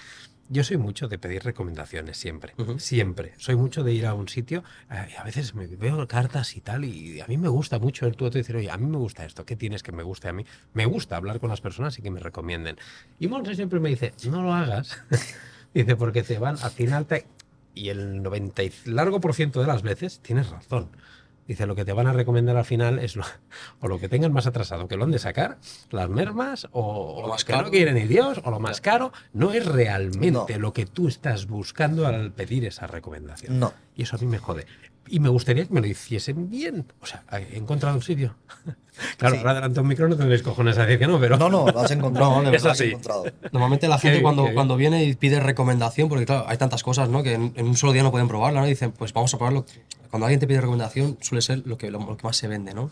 [0.48, 2.78] Yo soy mucho de pedir recomendaciones siempre, Ujú.
[2.78, 3.32] siempre.
[3.38, 6.60] Soy mucho de ir a un sitio eh, y a veces me veo cartas y
[6.60, 8.86] tal y a mí me gusta mucho el tú a tú decir, oye, a mí
[8.86, 10.44] me gusta esto, ¿qué tienes que me guste a mí?
[10.74, 12.76] Me gusta hablar con las personas y que me recomienden.
[13.18, 14.98] Y Monse siempre me dice, no lo hagas.
[15.74, 17.26] dice, porque te van, al final te...
[17.74, 20.90] Y el 90 y largo por ciento de las veces tienes razón.
[21.48, 23.24] Dice, lo que te van a recomendar al final es lo-
[23.80, 25.58] o lo que tengan más atrasado, que lo han de sacar,
[25.90, 27.64] las mermas, o, o lo más que caro.
[27.66, 29.12] no quieren ni Dios, o lo más caro.
[29.32, 30.58] No es realmente No.
[30.60, 33.58] lo que tú estás buscando al pedir esa recomendación.
[33.58, 33.72] no.
[33.96, 34.66] Y eso a mí me jode.
[35.08, 36.86] Y me gustaría que me lo hiciesen bien.
[37.00, 38.34] O sea, he encontrado un sitio.
[39.18, 39.38] claro, Sí.
[39.40, 41.36] ahora delante de un micro no tendréis cojones a decir que no, pero.
[41.36, 42.30] No, no, lo has encontrado.
[42.34, 43.24] No, de lo verdad has encontrado.
[43.52, 46.82] Normalmente la gente Qué- cuando, qué cuando viene y pide recomendación, porque claro, hay tantas
[46.82, 47.22] cosas, ¿no?
[47.22, 48.66] Que en, en un solo día no pueden probarla, ¿no?
[48.66, 49.66] Y dicen, pues vamos a probarlo.
[50.10, 52.72] Cuando alguien te pide recomendación, suele ser lo que, lo, lo que más se vende,
[52.74, 52.90] ¿no?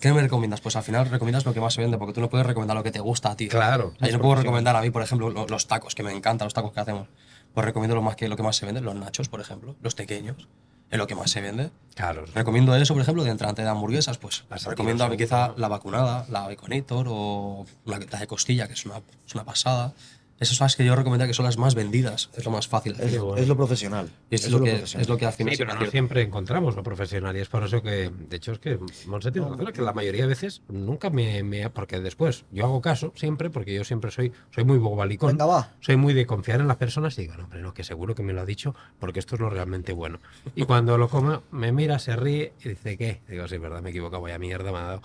[0.00, 0.60] ¿Qué me recomiendas?
[0.60, 2.84] Pues al final recomiendas lo que más se vende, porque tú no puedes recomendar lo
[2.84, 3.48] que te gusta a ti.
[3.48, 3.92] Claro.
[3.96, 6.12] O sea, yo no puedo recomendar a mí, por ejemplo, lo- los tacos, que me
[6.12, 7.08] encantan los tacos que hacemos.
[7.54, 9.96] Pues recomiendo lo, más que, lo que más se vende, los nachos, por ejemplo, los
[9.96, 10.48] pequeños,
[10.90, 11.70] es lo que más se vende.
[11.94, 12.24] Claro.
[12.34, 16.26] Recomiendo eso, por ejemplo, de entrante de hamburguesas, pues recomiendo a mí quizá la vacunada,
[16.28, 19.94] la Baconitor o la de costilla, que es una, es una pasada.
[20.40, 22.94] Esas sabes que yo recomiendo que son las más vendidas, es lo más fácil.
[23.00, 23.42] Es, lo- bueno.
[23.42, 24.08] es lo profesional.
[24.30, 25.02] y es, lo que, profesional.
[25.02, 27.82] es lo que al Sí, pero no siempre encontramos lo profesional y es por eso
[27.82, 31.10] que, de hecho, es que Monse tiene razón, es que la mayoría de veces nunca
[31.10, 35.30] me, me- porque después yo hago caso siempre, porque yo siempre soy, soy muy bobalicón,
[35.32, 35.72] Venga, va.
[35.80, 38.22] soy muy de confiar en las personas y digo, no, hombre, no, que seguro que
[38.22, 40.20] me lo ha dicho porque esto es lo realmente bueno.
[40.54, 43.22] Y cuando lo como, me mira, se ríe y dice, ¿qué?
[43.28, 45.02] Digo, sí, es verdad, me he equivocado, vaya mierda me ha dado.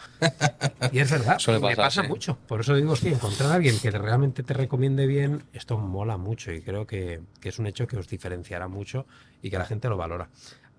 [0.91, 2.07] Y es verdad, Suele me pasar, pasa sí.
[2.07, 2.37] mucho.
[2.47, 5.22] Por eso digo, sí, encontrar a alguien que te- realmente te recomiende bien,
[5.53, 9.05] esto mola mucho y creo que, que es un hecho que os diferenciará mucho
[9.41, 10.29] y que la gente lo valora.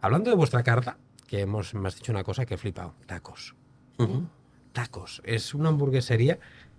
[0.00, 3.54] Hablando de vuestra carta, que hemos, me has dicho una cosa que he flipado, tacos.
[3.98, 4.26] Ujú.
[4.72, 5.22] Tacos.
[5.24, 6.38] Es una hamburguesería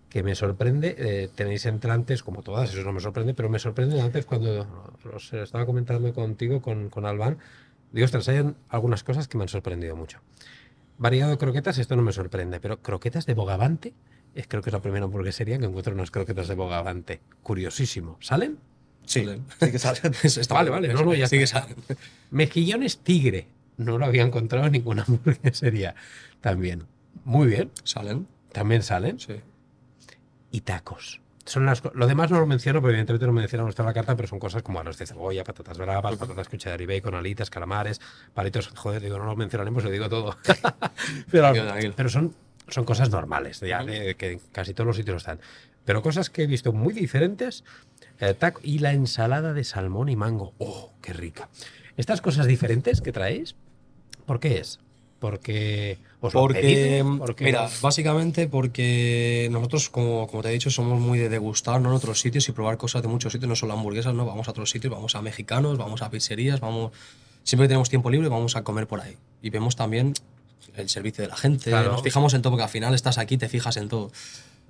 [0.09, 0.95] que me sorprende.
[0.97, 5.33] eh, tenéis entrantes como todas, eso no me sorprende, pero me sorprende antes cuando los
[5.33, 7.37] estaba comentando contigo, con, con Albán.
[7.91, 10.19] Digo, ostras, hay algunas cosas que me han sorprendido mucho.
[10.97, 13.93] Variado de croquetas, esto no me sorprende, pero croquetas de bogavante,
[14.35, 17.21] es, creo que es la primera hamburguesería que encuentro unas croquetas de bogavante.
[17.41, 18.17] Curiosísimo.
[18.19, 18.57] ¿Salen?
[19.05, 19.25] Sí,
[19.59, 20.13] sí que salen.
[20.23, 21.75] Está Vale, vale, no, no, ya sí que salen.
[22.31, 23.47] Mejillones tigre.
[23.77, 25.95] No lo había encontrado en ninguna hamburguesería.
[26.41, 26.83] También.
[27.23, 27.71] Muy bien.
[27.83, 29.19] Salen, También salen.
[29.19, 29.35] sí.
[30.51, 31.21] Y tacos.
[31.45, 34.27] Son las, lo demás no lo menciono, porque evidentemente no mencionamos toda la carta, pero
[34.27, 38.01] son cosas como arroz de cebolla, patatas bravas, patatas cuchara y bacon, alitas, calamares,
[38.33, 38.69] palitos.
[38.69, 40.37] Joder, digo, no lo mencionaremos, lo digo todo.
[41.29, 41.53] pero,
[41.95, 42.33] pero son,
[42.67, 45.39] son cosas normales, ya, de- que en casi todos los sitios están.
[45.85, 47.63] Pero cosas que he visto muy diferentes.
[48.19, 50.53] eh, taco y la ensalada de salmón y mango.
[50.57, 51.49] ¡Oh, qué rica!
[51.97, 53.55] Estas cosas diferentes que traéis,
[54.25, 54.79] ¿por qué es?
[55.19, 60.99] Porque os Porque, pedís, porque mira, básicamente porque nosotros, como, como te he dicho, somos
[60.99, 61.89] muy de degustar ¿no?
[61.89, 64.25] en otros sitios y probar cosas de muchos sitios, no solo hamburguesas, ¿no?
[64.25, 66.91] Vamos a otros sitios, vamos a mexicanos, vamos a pizzerías, vamos...
[67.43, 69.17] Siempre que tenemos tiempo libre vamos a comer por ahí.
[69.41, 70.13] Y vemos también
[70.75, 71.91] el servicio de la gente, Claro.
[71.93, 74.11] nos fijamos en todo, porque al final estás aquí, te fijas en todo.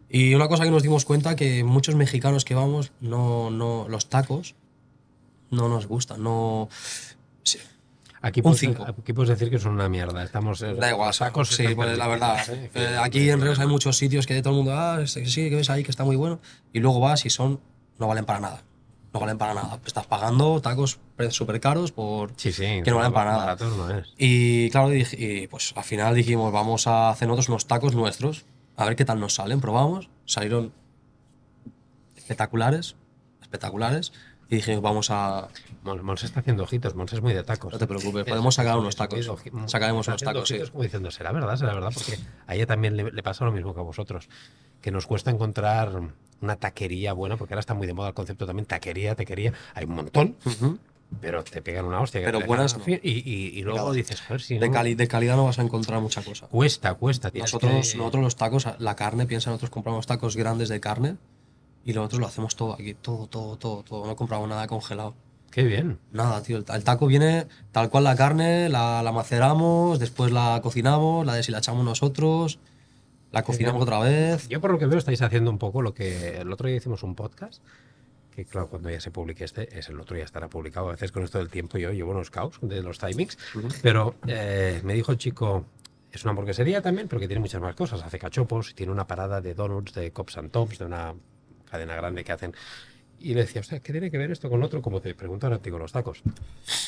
[0.10, 4.08] Y una cosa que nos dimos cuenta que muchos mexicanos que vamos, no, no, los
[4.10, 4.56] tacos
[5.50, 6.70] no nos gustan, no...
[7.44, 7.60] sí,
[8.22, 8.86] Aquí Un puedes, cinco.
[8.88, 10.24] aquí puedes decir que son una mierda.
[10.24, 12.40] Estamos eh, Da igual, los tacos sí, pues la verdad.
[12.50, 12.72] ¿eh?
[12.74, 15.70] eh, aquí en Reus hay muchos sitios que todo el mundo, ah, sí, que ves
[15.70, 16.40] ahí que está muy bueno,
[16.74, 17.60] y luego vas y son,
[18.00, 18.64] no valen para nada.
[19.16, 19.80] No valen para nada.
[19.86, 21.00] Estás pagando tacos
[21.30, 22.34] súper caros por...
[22.36, 22.82] Sí, sí.
[22.84, 23.56] que no valen para nada.
[23.62, 24.14] no es.
[24.18, 28.44] Y claro, y, y, pues al final dijimos, vamos a hacer nosotros unos tacos nuestros,
[28.76, 29.62] a ver qué tal nos salen.
[29.62, 30.74] Probamos, salieron
[32.18, 32.98] espectaculares,
[33.42, 34.12] espectaculares,
[34.50, 35.48] y dijimos, vamos a...
[35.84, 37.74] Mon- Mons está haciendo ojitos, Mons es muy de tacos.
[37.74, 39.32] No te preocupes, podemos sacar unos tacos.
[39.68, 40.60] Sacaremos unos tacos, sí.
[40.72, 43.74] Como diciendo, será verdad, será verdad, porque a ella también le, le pasa lo mismo
[43.74, 44.28] que a vosotros,
[44.82, 46.02] que nos cuesta encontrar
[46.42, 49.86] una taquería buena, porque ahora está muy de moda el concepto también, taquería, taquería, hay
[49.86, 50.36] un montón,
[51.22, 52.22] pero te pegan una hostia.
[52.24, 52.84] Pero buenas no.
[52.88, 55.60] y, y- y luego dices, a ver si De, no- cali- de calidad no vas
[55.60, 56.48] a encontrar mucha cosa.
[56.48, 57.32] cuesta, cuesta.
[57.34, 61.18] Nosotros, que- nosotros los tacos, la carne, piensa, nosotros compramos tacos grandes de carne
[61.86, 64.08] y nosotros lo hacemos todo aquí, todo, todo, todo, todo.
[64.08, 65.14] No compramos nada congelado.
[65.52, 66.00] Qué bien.
[66.12, 66.58] Nada, tío.
[66.58, 71.36] El, el taco viene tal cual la carne, la, la maceramos, después la cocinamos, la
[71.36, 72.60] deshilachamos nosotros,
[73.32, 74.50] la cocinamos otra vez.
[74.50, 77.04] Yo por lo que veo estáis haciendo un poco lo que el otro día hicimos
[77.04, 77.62] un podcast,
[78.36, 80.90] que claro, cuando ya se publique este, es el otro ya estará publicado.
[80.90, 83.38] A veces con esto del tiempo yo llevo unos caos de los timings,
[83.82, 85.66] pero eh, me dijo el chico,
[86.12, 88.02] es una hamburguesería también, pero que tiene muchas más cosas.
[88.04, 91.14] Hace cachopos, tiene una parada de donuts, de cops and tops, de una
[91.70, 92.54] cadena grande que hacen.
[93.20, 94.82] Y le decía, hostia, ¿qué tiene que ver esto con lo otro?
[94.82, 96.22] Como te pregunto ahora a ti con los tacos.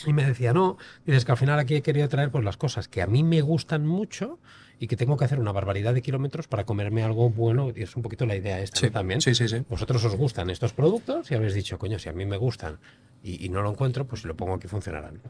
[0.06, 2.88] Y me decía, no, dices que al final aquí he querido traer pues las cosas
[2.88, 4.38] que a mí me gustan mucho
[4.78, 7.72] y que tengo que hacer una barbaridad de kilómetros para comerme algo bueno.
[7.76, 8.92] Y es un poquito la idea esta Sí, ¿no?
[8.92, 9.22] también.
[9.22, 9.64] sí, sí, sí.
[9.70, 12.78] Vosotros os gustan estos productos y habéis dicho, coño, si a mí me gustan
[13.24, 15.22] y, y no lo encuentro, pues si lo pongo aquí funcionarán.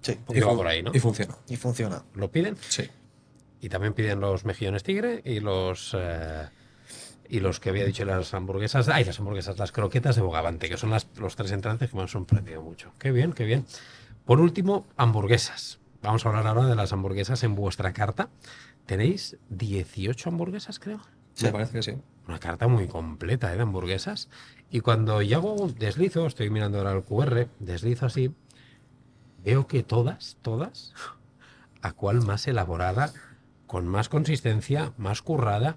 [0.00, 0.90] Sí, Porque va por ahí, ¿no?
[0.94, 1.36] y funciona.
[1.48, 2.02] y funciona.
[2.14, 2.84] Lo piden Sí.
[3.60, 5.94] y también piden los mejillones tigre y los...
[5.96, 6.46] eh,
[7.28, 10.76] y los que había dicho las hamburguesas, ay, las hamburguesas, las croquetas de bogavante, que
[10.76, 12.92] son las, los tres entrantes que me han sorprendido mucho.
[12.98, 13.64] Qué bien, qué bien.
[14.24, 15.78] Por último, hamburguesas.
[16.02, 18.28] Vamos a hablar ahora de las hamburguesas en vuestra carta.
[18.86, 21.00] Tenéis 18 hamburguesas, creo.
[21.42, 21.92] Me parece que sí.
[22.28, 23.56] Una carta muy completa ¿eh?
[23.56, 24.28] de hamburguesas.
[24.70, 28.34] Y cuando yo hago un deslizo, estoy mirando ahora el QR, deslizo así,
[29.44, 30.92] veo que todas, todas,
[31.82, 33.12] a cuál más elaborada,
[33.66, 35.76] con más consistencia, más currada.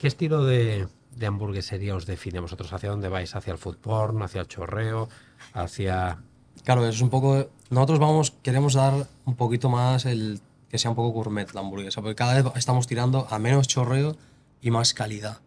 [0.00, 2.72] ¿Qué estilo de, de hamburguesería os define a vosotros?
[2.72, 3.34] ¿Hacia dónde vais?
[3.36, 4.22] ¿Hacia el food porn?
[4.22, 5.08] ¿Hacia el chorreo?
[5.52, 6.18] ¿Hacia...?
[6.64, 7.48] Claro, es un poco.
[7.70, 10.40] Nosotros vamos, queremos dar un poquito más el.
[10.70, 14.16] que sea un poco gourmet la hamburguesa, porque cada vez estamos tirando a menos chorreo
[14.60, 15.38] y más calidad.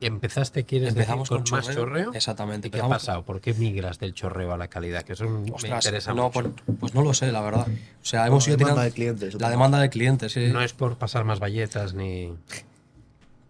[0.00, 1.84] ¿Empezaste, quieres Empezamos decir, con, con más chorreo.
[1.84, 2.12] chorreo?
[2.14, 3.24] Exactamente, ¿Y qué ha pasado?
[3.24, 5.02] ¿Por qué migras del chorreo a la calidad?
[5.02, 6.52] Que eso me Ostras, interesa no, mucho.
[6.64, 7.66] pues, pues no lo sé, la verdad.
[7.66, 8.82] O sea, hemos la ido demanda tirando.
[8.82, 9.40] de clientes.
[9.40, 10.46] La demanda de clientes, sí.
[10.52, 12.32] No es por pasar más valletas ni...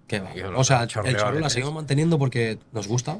[0.09, 0.21] Que
[0.57, 3.19] O sea, el chorreo la seguimos manteniendo porque nos gusta,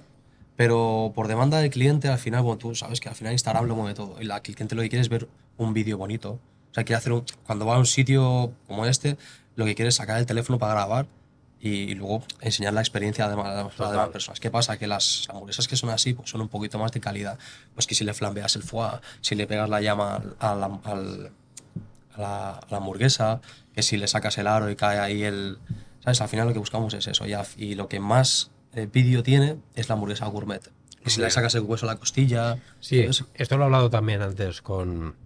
[0.57, 3.77] pero por demanda del cliente, al final, bueno, tú sabes que al final Instagram lo
[3.77, 4.19] mueve todo.
[4.19, 6.33] El cliente lo que quiere es ver un vídeo bonito.
[6.71, 9.17] O sea, quiere hacer un, cuando va a un sitio como este,
[9.55, 11.07] lo que quiere es sacar el teléfono para grabar
[11.61, 13.47] y, y luego enseñar la experiencia a, demás-
[13.79, 14.41] a las demás personas.
[14.41, 14.79] ¿Qué pasa?
[14.79, 17.39] Que las hamburguesas que son así, pues son un poquito más de calidad.
[17.75, 18.89] Pues que si le flambeas el foie,
[19.21, 21.31] si le pegas la llama al, a la,
[22.17, 23.41] a la hamburguesa,
[23.75, 25.59] que si le sacas el aro y cae ahí el...
[26.09, 26.23] ¿Sabes?
[26.23, 27.27] Al final lo que buscamos es eso.
[27.59, 30.63] Y lo que más eh, vídeo tiene es la hamburguesa gourmet.
[31.05, 32.57] Que si le sacas el hueso a la costilla...
[32.81, 33.25] Sí, ¿sabes?
[33.35, 35.17] esto lo he hablado también antes con,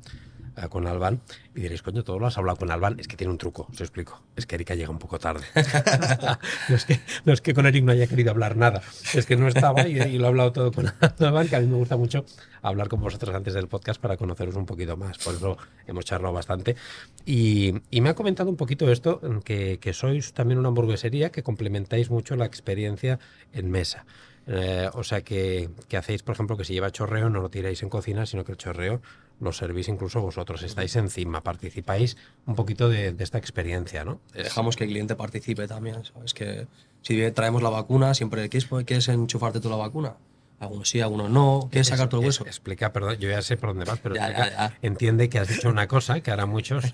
[0.57, 1.21] eh, con Albán
[1.55, 2.99] y diréis, coño, todo lo has hablado con Albán.
[2.99, 4.23] Es que tiene un truco, os explico.
[4.37, 5.45] Es que Erika llega un poco tarde.
[6.69, 8.83] no, es que, no es que con Eric no haya querido hablar nada,
[9.15, 11.67] es que no estaba y, y lo he hablado todo con Albán, que a mí
[11.67, 12.25] me gusta mucho
[12.63, 15.19] hablar con vosotros antes del podcast para conoceros un poquito más.
[15.19, 16.77] Por eso hemos charlado bastante.
[17.25, 21.43] Y, y me ha comentado un poquito esto, que, que sois también una hamburguesería que
[21.43, 23.19] complementáis mucho la experiencia
[23.53, 24.07] en mesa.
[24.47, 27.83] Eh, o sea que, que, hacéis, por ejemplo, que si lleva chorreo no lo tiráis
[27.83, 29.01] en cocina, sino que el chorreo
[29.43, 30.63] lo servís incluso vosotros.
[30.63, 34.21] Estáis encima, participáis un poquito de, de esta experiencia, ¿no?
[34.33, 36.05] Dejamos que el cliente participe también.
[36.05, 36.33] ¿sabes?
[36.33, 36.69] Que
[37.03, 40.15] si traemos la vacuna, siempre ¿quieres, quieres enchufarte tú la vacuna?
[40.63, 41.69] Algunos sí, algunos no.
[41.73, 42.47] ¿Quieres sacar todo el hueso?
[42.47, 44.79] Explica, perdón, yo ya sé por dónde vas, pero Ya, explica, ya, ya.
[44.83, 46.85] entiende que has dicho una cosa que ahora muchos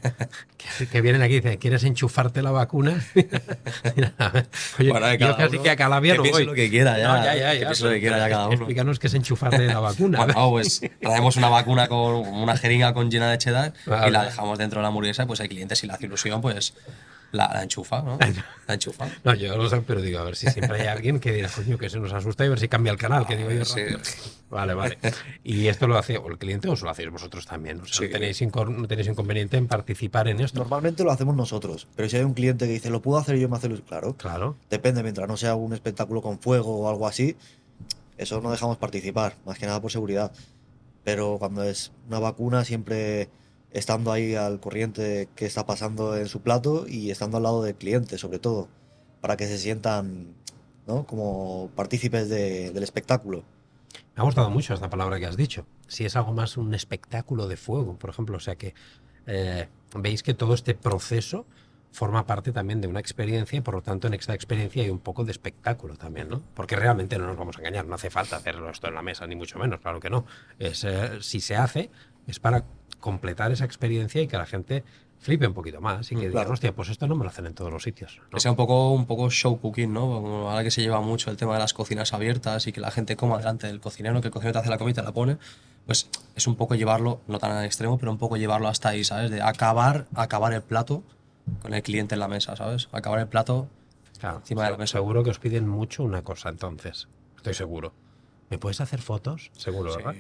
[0.79, 3.05] que, que vienen aquí y dicen, ¿quieres enchufarte la vacuna?
[4.79, 6.45] Oye, Bueno, yo casi uno que a Calabria que no voy.
[6.47, 7.09] lo que quiera, ya.
[7.09, 8.55] No, ya, ya, Que lo que quiera ya cada uno.
[8.57, 10.19] Explícanos qué es enchufarle la vacuna.
[10.25, 14.09] Bueno, pues traemos una vacuna con una jeringa con llena de cheddar Vale.
[14.09, 15.27] y la dejamos dentro de la hamburguesa.
[15.27, 16.75] Pues el cliente, si le hace ilusión, pues
[17.33, 18.19] la, la enchufa, ¿no?
[18.67, 19.07] La enchufa.
[19.25, 21.77] No, yo lo sé, pero digo, a ver si siempre hay alguien que dirá, coño,
[21.79, 23.65] que se nos asusta y a ver si cambia el canal, que digo yo.
[23.65, 23.83] Sí.
[24.51, 24.99] Vale, vale.
[25.45, 27.81] Y esto lo hace o el cliente o se lo hacéis vosotros también.
[27.81, 28.05] O sea, Sí.
[28.07, 30.59] no, tenéis incor- no tenéis inconveniente en participar en esto.
[30.59, 33.49] Normalmente lo hacemos nosotros, pero si hay un cliente que dice, ¿lo puedo hacer yo
[33.51, 34.57] me hace ilusión?", Claro, Claro.
[34.71, 37.37] depende, mientras no sea un espectáculo con fuego o algo así,
[38.17, 40.33] eso no dejamos participar, más que nada por seguridad.
[41.05, 43.29] Pero cuando es una vacuna, siempre
[43.71, 47.63] estando ahí al corriente de qué está pasando en su plato y estando al lado
[47.63, 48.69] del cliente, sobre todo,
[49.21, 50.35] para que se sientan
[50.87, 51.05] ¿no?
[51.07, 53.45] como partícipes de- del espectáculo.
[54.17, 55.67] Me ha gustado mucho esta palabra que has dicho.
[55.87, 58.37] Si es algo más un espectáculo de fuego, por ejemplo.
[58.37, 58.75] O sea que
[59.27, 61.47] eh, veis que todo este proceso
[61.93, 64.99] forma parte también de una experiencia y por lo tanto en esta experiencia hay un
[64.99, 66.43] poco de espectáculo también, ¿no?
[66.55, 69.27] Porque realmente no nos vamos a engañar, no hace falta hacerlo esto en la mesa,
[69.27, 70.25] ni mucho menos, claro que no.
[70.59, 71.91] Es, eh, si se hace,
[72.27, 72.65] es para
[73.09, 74.85] completar esa experiencia y que la gente
[75.19, 76.53] flipe un poquito más y que digan, claro.
[76.53, 78.21] hostia, pues esto no me lo hacen en todos los sitios.
[78.23, 78.29] ¿no?
[78.31, 80.03] Que sea un poco, un poco show cooking, ¿no?
[80.03, 82.91] Como ahora que se lleva mucho el tema de las cocinas abiertas y que la
[82.91, 85.13] gente coma delante del cocinero, que el cocinero te hace la comida y te la
[85.13, 85.39] pone,
[85.87, 89.03] pues es un poco llevarlo, no tan al extremo, pero un poco llevarlo hasta ahí,
[89.05, 89.31] ¿sabes?
[89.31, 91.03] De acabar, acabar el plato
[91.63, 92.89] con el cliente en la mesa, ¿sabes?
[92.93, 93.69] Acabar el plato
[94.21, 94.99] Claro, encima de la mesa.
[94.99, 97.09] seguro que os piden mucho una cosa entonces.
[97.37, 97.93] Estoy seguro.
[98.51, 99.51] ¿Me puedes hacer fotos?
[99.57, 100.15] Seguro, ¿verdad?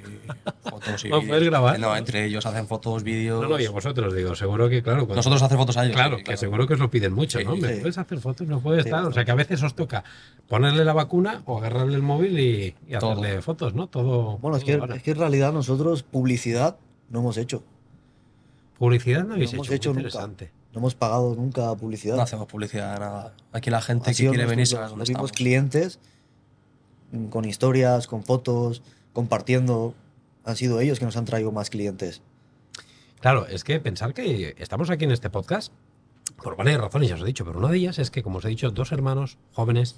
[0.69, 1.29] fotos y ¿Lo vídeos.
[1.31, 1.79] puedes grabar?
[1.81, 3.41] No, entre ellos hacen fotos, vídeos.
[3.43, 5.01] No, no, y a vosotros digo, seguro que, claro.
[5.07, 5.97] cuando- Nosotros hacer fotos a ellos.
[5.97, 7.57] Claro, sí, que seguro que os lo piden mucho, Sí, ¿no?
[7.57, 8.47] ¿Me puedes hacer fotos?
[8.47, 9.05] No puede Sí, estar.
[9.07, 10.05] O sea, que a veces os toca
[10.47, 13.87] ponerle la vacuna o agarrarle el móvil y, hacerle fotos, ¿no?
[13.87, 14.37] Todo.
[14.38, 14.97] Bueno, es que, vale.
[14.97, 16.77] es que en realidad nosotros publicidad
[17.09, 17.62] no hemos hecho.
[18.79, 20.09] Publicidad no habéis no hemos hecho, hecho muy nunca.
[20.19, 20.53] interesante.
[20.75, 22.17] No hemos pagado nunca publicidad.
[22.17, 23.35] No hacemos publicidad de nada.
[23.53, 25.33] Aquí la gente Ha que quiere venir los mismos estamos.
[25.33, 25.99] clientes
[27.31, 29.94] con historias, con fotos, compartiendo.
[30.44, 32.23] Han sido ellos que nos han traído más clientes.
[33.21, 35.73] Claro, es que pensar que estamos aquí en este podcast
[36.42, 38.44] por varias razones, ya os he dicho, pero una de ellas es que, como os
[38.44, 39.97] he dicho, dos hermanos jóvenes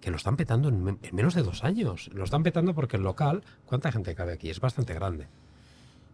[0.00, 2.10] que lo están petando en, me- en menos de dos años.
[2.12, 4.50] Lo están petando porque el local, ¿cuánta gente cabe aquí?
[4.50, 5.26] Es bastante grande.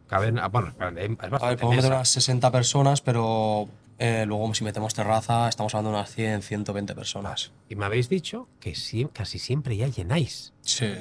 [0.07, 1.97] Caben, ah, bueno, es grande, es A ver, bastante podemos meter mesa.
[1.97, 3.69] unas 60 personas, pero
[4.05, 7.53] eh, luego si metemos terraza estamos hablando de unas 100, 120 personas.
[7.69, 8.75] Y me habéis dicho que
[9.13, 10.53] casi siempre ya llenáis.
[10.63, 10.93] Sí.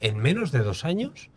[0.00, 1.30] En menos de dos años,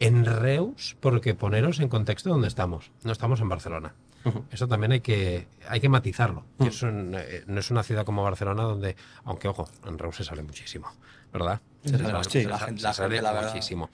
[0.00, 2.90] en Reus, porque poneros en contexto donde estamos.
[3.04, 3.94] No estamos en Barcelona.
[4.24, 4.44] Ujú.
[4.50, 6.44] Eso también hay que, hay que matizarlo.
[6.58, 6.64] Mm.
[6.66, 10.24] eso en- eh, no es una ciudad como Barcelona donde, aunque ojo, en Reus se
[10.24, 10.88] sale muchísimo,
[11.32, 11.60] ¿verdad?
[11.82, 11.98] Se se
[12.48, 13.54] la gente- la sale gente, la verdad.
[13.54, 13.88] muchísimo.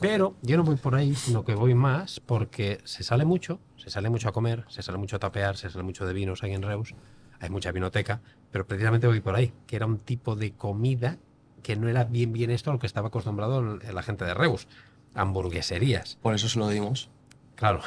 [0.00, 3.90] Pero yo no voy por ahí, sino que voy más porque se sale mucho, se
[3.90, 6.52] sale mucho a comer, se sale mucho a tapear, se sale mucho de vinos aquí
[6.52, 6.94] en Reus,
[7.40, 8.20] hay mucha vinoteca,
[8.52, 11.18] pero precisamente voy por ahí, que era un tipo de comida
[11.62, 14.68] que no era bien bien esto a lo que estaba acostumbrado la gente de Reus,
[15.14, 16.18] hamburgueserías.
[16.22, 17.10] Por eso se lo dimos.
[17.56, 17.80] Claro,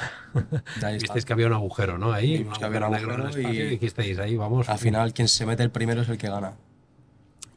[0.99, 2.11] visteis que había un agujero, ¿no?
[2.11, 4.67] Ahí, que había un agujero y- y dijisteis, ahí vamos.
[4.67, 6.57] Al final, quien se mete el primero es el que gana.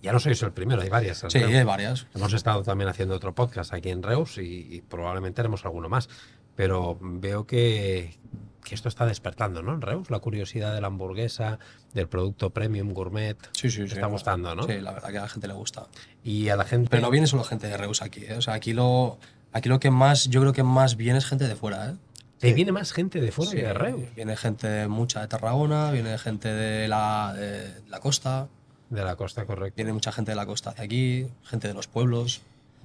[0.03, 1.25] Ya no sois el primero, hay varias.
[1.29, 1.55] Sí, Reus.
[1.55, 2.07] hay varias.
[2.15, 6.09] Hemos estado también haciendo otro podcast aquí en Reus y, y probablemente haremos alguno más.
[6.57, 8.19] Pero veo que,
[8.65, 9.75] que esto está despertando, ¿no?
[9.75, 11.59] En Reus, la curiosidad de la hamburguesa,
[11.95, 13.37] del producto premium gourmet.
[13.53, 13.95] Sí, sí, sí.
[13.95, 14.65] está gustando, ¿no?
[14.65, 15.87] Sí, la verdad que a la gente le gusta.
[16.23, 16.89] Y a la gente.
[16.91, 18.35] Pero no viene solo gente de Reus aquí, ¿eh?
[18.37, 19.19] O sea, aquí lo,
[19.53, 21.95] aquí lo que más, yo creo que más viene es gente de fuera, ¿eh?
[22.39, 24.03] Te viene más gente de fuera Sí, que de Reus.
[24.17, 28.49] Viene gente mucha de Tarragona, viene gente de la, de la costa,
[28.93, 29.75] De la costa, correcto.
[29.77, 32.43] viene mucha gente de la costa hacia aquí, gente de los pueblos.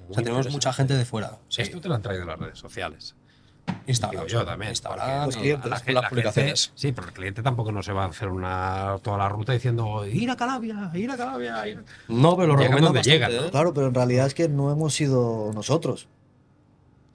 [0.10, 1.38] O sea, tenemos mucha gente de fuera.
[1.50, 1.62] Sí.
[1.64, 3.14] Esto te lo han traído las redes sociales.
[3.86, 4.26] Instagram.
[4.26, 4.70] Digo yo también.
[4.72, 6.66] Instagram, Los clientes, la las la publicaciones.
[6.68, 9.52] gente- sí, pero el cliente tampoco no se va a hacer una, toda la ruta
[9.52, 11.68] diciendo ir a Calabria, ir a Calabria.
[11.68, 11.84] ir a-".
[12.08, 13.42] No, pero lo Llegan recomiendo donde bastante, llegan, ¿eh?
[13.46, 13.52] ¿no?
[13.52, 16.08] Claro, pero en realidad es que no hemos sido nosotros.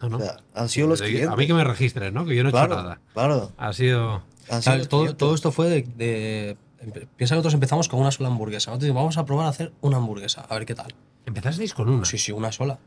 [0.02, 0.16] No, no.
[0.18, 1.36] O sea, han sido los A clientes.
[1.38, 2.26] mí que me registres, ¿no?
[2.26, 3.00] Que yo no he claro, hecho nada.
[3.14, 3.52] claro.
[3.56, 4.22] Ha sido.
[4.90, 8.70] Todo, todo esto fue de, Piensa que nosotros empezamos con una sola hamburguesa.
[8.70, 10.94] Nosotros dijimos, vamos a probar a hacer una hamburguesa, a ver qué tal.
[11.26, 12.04] Empezasteis con una.
[12.04, 12.78] Sí, sí, una sola.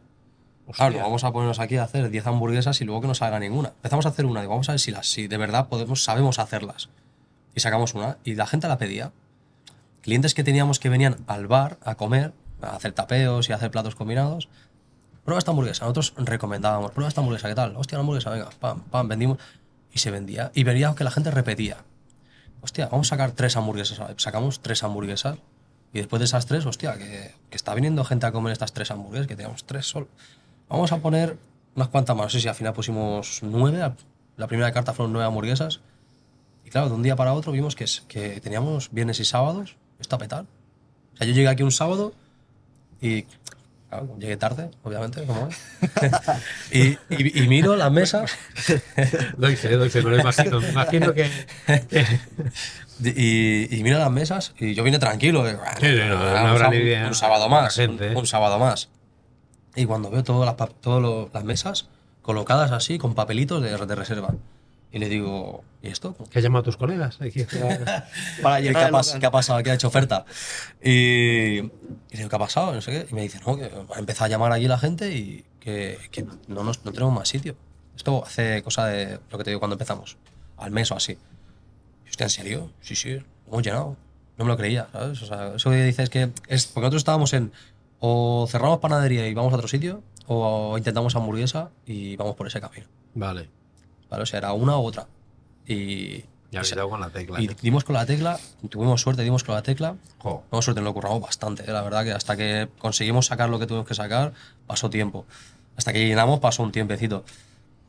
[0.67, 0.89] Hostia.
[0.89, 3.69] Claro, vamos a ponernos aquí a hacer 10 hamburguesas y luego que no salga ninguna.
[3.69, 6.39] Empezamos a hacer una y vamos a ver si, las, si de verdad podemos, sabemos
[6.39, 6.89] hacerlas.
[7.53, 9.11] Y sacamos una y la gente la pedía.
[10.01, 13.71] Clientes que teníamos que venían al bar a comer, a hacer tapeos y a hacer
[13.71, 14.49] platos combinados.
[15.23, 15.85] Prueba esta hamburguesa.
[15.85, 17.75] Nosotros recomendábamos, prueba esta hamburguesa, ¿qué tal?
[17.77, 19.37] Hostia, una hamburguesa, venga, pam, pam, vendimos.
[19.93, 20.51] Y se vendía.
[20.53, 21.77] Y veríamos que la gente repetía.
[22.65, 24.01] Hostia, vamos a sacar tres hamburguesas.
[24.17, 25.37] Sacamos tres hamburguesas.
[25.93, 28.89] Y después de esas tres, hostia, que, que está viniendo gente a comer estas tres
[28.89, 30.07] hamburguesas, que teníamos tres solo.
[30.67, 31.37] Vamos a poner
[31.75, 32.25] unas cuantas más.
[32.25, 33.93] No sé si al final pusimos nueve.
[34.35, 35.79] La primera carta fueron nueve hamburguesas.
[36.65, 39.77] Y claro, de un día para otro vimos que, que teníamos viernes y sábados.
[39.99, 40.45] Esto a petar.
[41.13, 42.13] O sea, yo llegué aquí un sábado
[42.99, 43.25] y.
[43.99, 45.57] claro, llegué tarde, obviamente, como es.
[46.71, 48.31] y, y- y miro las mesas.
[49.37, 50.59] Doy fe, doy fe, me lo imagino.
[50.59, 51.29] Me imagino que.
[53.03, 55.41] Y, y miro las mesas y yo vine tranquilo.
[55.41, 57.07] "Bueno, Sí, no, no un habrá ni idea.
[57.07, 57.75] Un sábado más.
[57.75, 58.15] Gente, un, ¿eh?
[58.17, 58.89] un sábado más.
[59.75, 61.89] Y cuando veo todas las, lo- las mesas
[62.21, 64.33] colocadas así con papelitos de, de reserva.
[64.95, 66.15] Y le digo, ¿y esto?
[66.31, 67.17] ¿Qué has llamado a tus colegas?
[68.41, 69.61] Para ¿Qué, llenar ha pas- qué ha pasado?
[69.61, 70.23] ¿Qué ha hecho oferta?
[70.81, 71.71] Y, y
[72.13, 72.73] digo, ¿qué ha pasado?
[72.73, 73.07] No sé qué.
[73.11, 76.25] Y me dice, no, que ha empezado a llamar allí la gente y que, que
[76.47, 77.57] no, nos- no tenemos más sitio.
[77.97, 80.15] Esto hace cosa de lo que te digo cuando empezamos,
[80.55, 81.17] al mes o así.
[82.05, 82.71] Y, hostia, ¿en serio?
[82.79, 83.97] Sí, sí, lo hemos llenado.
[84.37, 85.21] No me lo creía, ¿sabes?
[85.21, 86.67] O sea, eso que dices que es.
[86.67, 87.51] Porque nosotros estábamos en.
[87.99, 92.61] O cerramos panadería y vamos a otro sitio, o intentamos hamburguesa y vamos por ese
[92.61, 92.85] camino.
[93.13, 93.49] Vale.
[94.15, 94.23] ¿Vale?
[94.23, 95.07] O sea, era una u otra.
[95.67, 96.23] Y.
[96.51, 97.41] Ya y dado con la tecla.
[97.41, 99.95] y dimos con la tecla, tuvimos suerte, dimos con la tecla.
[100.19, 100.43] Jo.
[100.49, 101.63] Tuvimos suerte, nos lo curramos bastante.
[101.63, 101.73] ¿eh?
[101.73, 104.31] La verdad que hasta que conseguimos sacar lo que tuvimos que sacar,
[104.67, 105.25] pasó tiempo.
[105.75, 107.25] Hasta que llenamos, pasó un tiempecito.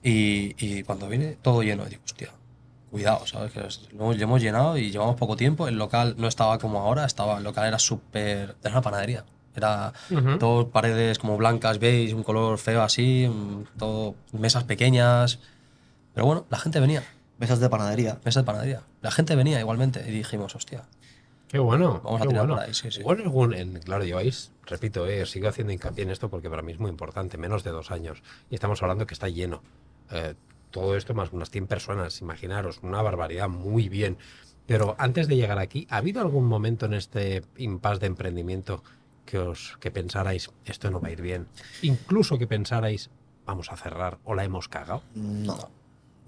[0.03, 2.31] Y, y cuando viene todo lleno, digo, hostia,
[2.91, 3.53] cuidado, ¿sabes?
[3.53, 3.61] Que
[3.97, 5.69] lo hemos- llenado y llevamos poco tiempo.
[5.69, 8.57] El local no estaba como ahora, estaba, el local era súper.
[8.63, 9.25] Era una panadería.
[9.55, 10.39] Era Ujú.
[10.39, 13.31] todo paredes como blancas, beige, un color feo así,
[13.79, 15.39] todo mesas pequeñas.
[16.17, 17.05] Pero bueno, la gente venía,
[17.39, 18.19] Mesas de panadería.
[18.25, 18.81] mesas de panadería.
[19.03, 20.85] La gente venía igualmente y dijimos, hostia,
[21.47, 22.01] Qué bueno.
[22.03, 22.55] Vamos a qué tirar bueno.
[22.55, 23.03] por ahí, sí, sí.
[23.03, 26.73] Bueno, algún- en- claro, lleváis, repito, eh, sigo haciendo hincapié en esto porque para mí
[26.73, 28.23] es muy importante, menos de dos años.
[28.51, 29.63] Y estamos hablando que está lleno.
[30.11, 30.35] Eh,
[30.71, 34.17] todo esto más unas 100 personas, imaginaros, una barbaridad, muy bien.
[34.67, 38.83] Pero antes de llegar aquí, ¿ha habido algún momento en este impasse de emprendimiento
[39.27, 41.47] que os que pensarais, esto no va a ir bien?
[41.83, 43.11] Incluso que pensarais,
[43.45, 45.03] vamos a cerrar o la hemos cagado.
[45.15, 45.69] No.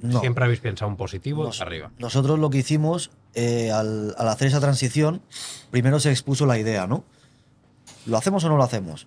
[0.00, 0.20] No.
[0.20, 1.90] Siempre habéis pensado en positivo Nos- arriba.
[1.98, 5.22] Nosotros lo que hicimos eh, al, al hacer esa transición,
[5.70, 7.04] primero se expuso la idea, ¿no?
[8.06, 9.06] ¿Lo hacemos o no lo hacemos?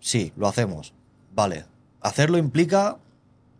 [0.00, 0.94] Sí, lo hacemos.
[1.34, 1.66] Vale.
[2.00, 2.96] Hacerlo implica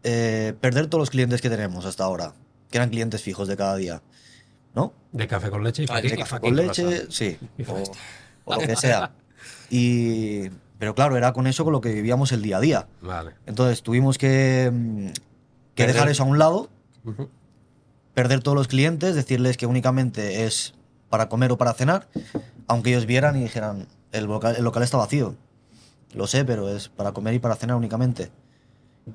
[0.03, 2.33] eh, perder todos los clientes que tenemos hasta ahora,
[2.71, 4.01] que eran clientes fijos de cada día,
[4.75, 4.95] ¿no?
[5.13, 7.37] De café con leche y Ah, de café con leche, sí,
[8.47, 9.13] o lo que sea.
[9.69, 12.89] Y, pero claro, era con eso con lo que vivíamos el día a día.
[13.03, 13.33] Vale.
[13.47, 15.09] Entonces tuvimos que, mm,
[15.75, 16.69] que Perder- dejar eso a un lado
[18.15, 20.75] perder todos los clientes, decirles que únicamente es
[21.09, 22.09] para comer o para cenar,
[22.67, 25.35] aunque ellos vieran y dijeran, el local, el local está vacío.
[26.15, 28.31] Lo sé, pero es para comer y para cenar únicamente.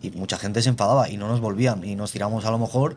[0.01, 1.83] Y mucha gente se enfadaba y no nos volvían.
[1.83, 2.95] Y nos tiramos a lo mejor,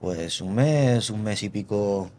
[0.00, 2.10] pues un mes, un mes y pico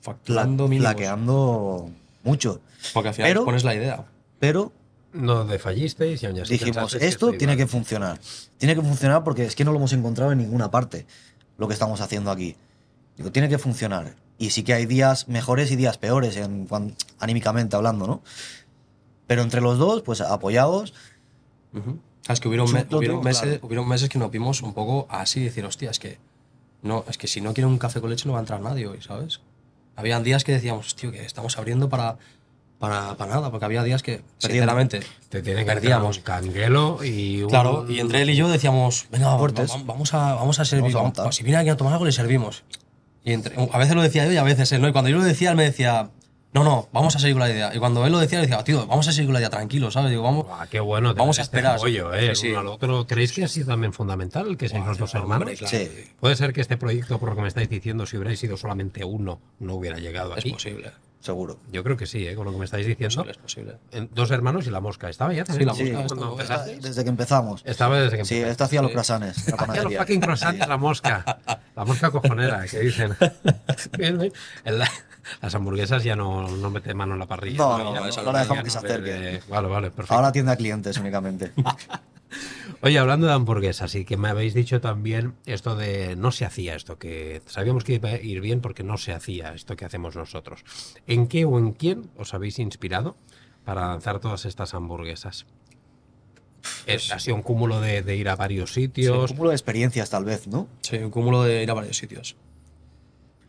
[0.00, 1.90] Facturando flaqueando
[2.22, 2.60] mucho.
[2.94, 4.04] Porque al final Pero- pones la idea.
[4.38, 4.72] Pero
[5.16, 8.20] No defallisteis y aún así dijimos, que esto tiene que funcionar.
[8.58, 11.06] Tiene que funcionar porque es que no lo hemos encontrado en ninguna parte,
[11.58, 12.56] lo que estamos haciendo aquí.
[13.16, 14.14] Digo, tiene que funcionar.
[14.38, 16.68] Y sí que hay días mejores y días peores, en,
[17.18, 18.22] anímicamente hablando, ¿no?
[19.26, 20.92] Pero entre los dos, pues apoyados,
[21.72, 21.98] Ujú.
[22.28, 22.84] Es que hubieron, me-
[23.22, 23.58] meses, claro.
[23.62, 26.18] hubieron meses que nos vimos un poco así, decir, hostia, es que
[26.82, 28.86] no, es que si no quiero un café con leche no va a entrar nadie
[28.86, 29.40] hoy, ¿sabes?
[29.94, 32.18] Habían días que decíamos, tío, que estamos abriendo para,
[32.78, 36.18] para, para nada, porque había días que, sinceramente, Te tiene que perdíamos.
[36.18, 37.48] un canguelo y un...
[37.50, 40.98] Claro, y entre él y yo decíamos, venga, vamos a, vamos a servir, Vamos a
[40.98, 41.32] aguantar.
[41.34, 42.64] si viene alguien a tomar algo le servimos.
[43.24, 44.88] Y entre, a veces lo decía yo y a veces él, ¿no?
[44.88, 46.10] Y cuando yo lo decía, él me decía,
[46.52, 47.74] no, no, vamos a seguir con la idea.
[47.74, 49.90] Y cuando él lo decía, le decía, tío, vamos a seguir con la idea, tranquilo,
[49.90, 50.10] ¿sabes?
[50.10, 51.12] Digo, vamos, Buah, qué bueno.
[51.14, 51.76] Vamos a este esperar.
[51.76, 52.48] apoyo, eh, Sí, sí.
[52.50, 53.06] uno al otro.
[53.06, 55.40] ¿Creéis que ha sido también fundamental el que seáis los dos hermanos?
[55.48, 55.90] Hombre, claro, Sí.
[56.20, 59.04] Puede ser que este proyecto, por lo que me estáis diciendo, si hubierais sido solamente
[59.04, 60.52] uno, no hubiera llegado es aquí.
[60.52, 60.92] posible.
[61.20, 61.58] Seguro.
[61.72, 62.34] Yo creo que sí, ¿eh?
[62.34, 63.16] con lo que me estáis diciendo.
[63.16, 63.76] posible, es posible.
[63.90, 65.08] En- Dos hermanos y la mosca.
[65.08, 66.78] ¿Estaba ya también la la Sí, mosca cuando empezaste?
[66.80, 67.62] desde que empezamos.
[67.64, 68.50] Estaba desde que Sí, empezaste.
[68.52, 68.94] esta hacía los Sí.
[68.94, 71.38] croissants, la Hacía los fucking croissants, la mosca.
[71.74, 73.16] La mosca cojonera, que dicen.
[73.98, 74.90] En la-
[75.42, 77.58] las hamburguesas ya no, no mete mano en la parrilla.
[77.58, 79.36] No, no, no la dejamos que se acerque.
[79.36, 80.14] eh, Vale, vale, perfecto.
[80.14, 81.52] Ahora atiende a clientes únicamente.
[82.82, 86.74] Oye, hablando de hamburguesas, y que me habéis dicho también esto de no se hacía
[86.74, 90.16] esto, que sabíamos que iba a ir bien porque no se hacía esto que hacemos
[90.16, 90.64] nosotros.
[91.06, 93.16] ¿En qué o en quién os habéis inspirado
[93.64, 95.46] para lanzar todas estas hamburguesas?
[96.86, 99.30] Es- ha sido un cúmulo de, de ir a varios Un sitios.
[99.30, 100.68] cúmulo de experiencias, tal vez, ¿no?
[100.82, 102.36] Sí, un cúmulo de ir a varios sitios.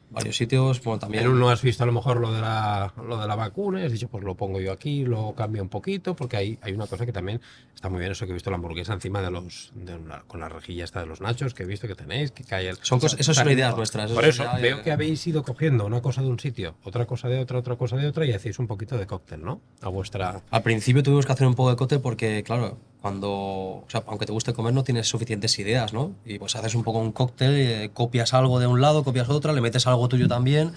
[0.10, 1.26] Varios sitios, bueno, también.
[1.26, 3.86] En uno has visto a lo mejor lo de la, lo de la vacuna y
[3.86, 6.88] has dicho, pues lo pongo yo aquí, lo cambio un poquito, porque hay, hay una
[6.88, 7.42] cosa que también
[7.76, 10.40] está muy bien, eso que he visto la hamburguesa encima de los, de una- con
[10.40, 12.78] la rejilla esta de los nachos, que he visto que tenéis, que cae el...
[12.82, 16.22] Son cosas- eso son ideas nuestras, Por eso veo que habéis ido cogiendo una cosa
[16.22, 18.98] de un sitio, otra cosa de otra, otra cosa de otra, y hacéis un poquito
[18.98, 19.60] de cóctel, ¿no?
[19.82, 20.42] A vuestra...
[20.52, 24.26] Al principio tuvimos que hacer un poco de cóctel porque, claro, cuando, o sea, aunque
[24.26, 26.14] te guste comer, no tienes suficientes ideas, ¿no?
[26.26, 29.54] Y pues haces un poco un cóctel, eh, copias algo de un lado, copias otra,
[29.54, 30.74] le metes algo tuyo también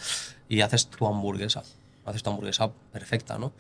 [0.49, 1.63] y haces tu hamburguesa.
[2.05, 3.53] Haces tu hamburguesa perfecta, ¿no?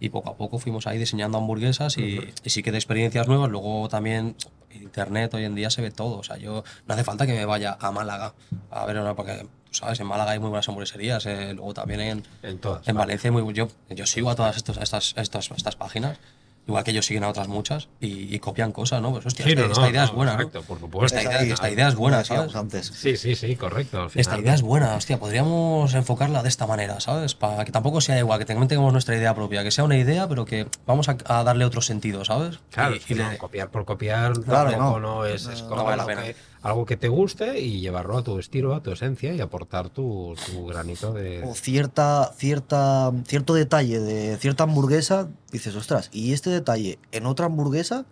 [0.00, 3.50] Y poco a poco fuimos ahí diseñando hamburguesas y, y sí que de experiencias nuevas.
[3.50, 4.36] Luego también
[4.72, 6.18] internet hoy en día se ve todo.
[6.18, 8.34] O sea, yo no hace falta que me vaya a Málaga
[8.70, 11.24] a ver una, porque, sabes, en Málaga hay muy buenas hamburgueserías.
[11.26, 12.86] eh, luego también en, En todas.
[12.86, 13.06] en vale.
[13.06, 16.18] Valencia muy yo, yo sigo a todas estos- estas, estas, estas páginas,
[16.66, 19.12] igual que ellos siguen a otras muchas y, y copian cosas, ¿no?
[19.12, 20.36] Pues hostia, Sí, esta, no, no, esta idea no, es buena, ¿no?
[20.38, 21.06] correcto, por supuesto.
[21.16, 22.54] Esta Es idea, ahí, esta idea es buena, ¿sabes?
[22.56, 22.86] antes.
[22.86, 24.02] Sí, sí, sí, correcto.
[24.02, 27.34] al Esta idea es buena, hostia, podríamos enfocarla de esta manera, ¿sabes?
[27.34, 30.28] Para que tampoco sea igual, que también tengamos nuestra idea propia, que sea una idea,
[30.28, 32.58] pero que vamos a, a darle otro sentido, ¿sabes?
[32.70, 35.14] Claro, Y- y no, le- copiar por copiar Claro, tampoco no.
[35.16, 36.22] no, es, es vale la pena.
[36.22, 36.36] que,
[36.66, 40.34] algo que te guste y llevarlo a tu estilo, a tu esencia y aportar tu,
[40.46, 41.44] tu granito de...
[41.44, 47.46] O cierta, cierta, cierto detalle de cierta hamburguesa, dices, ostras, y este detalle en otra
[47.46, 48.04] hamburguesa,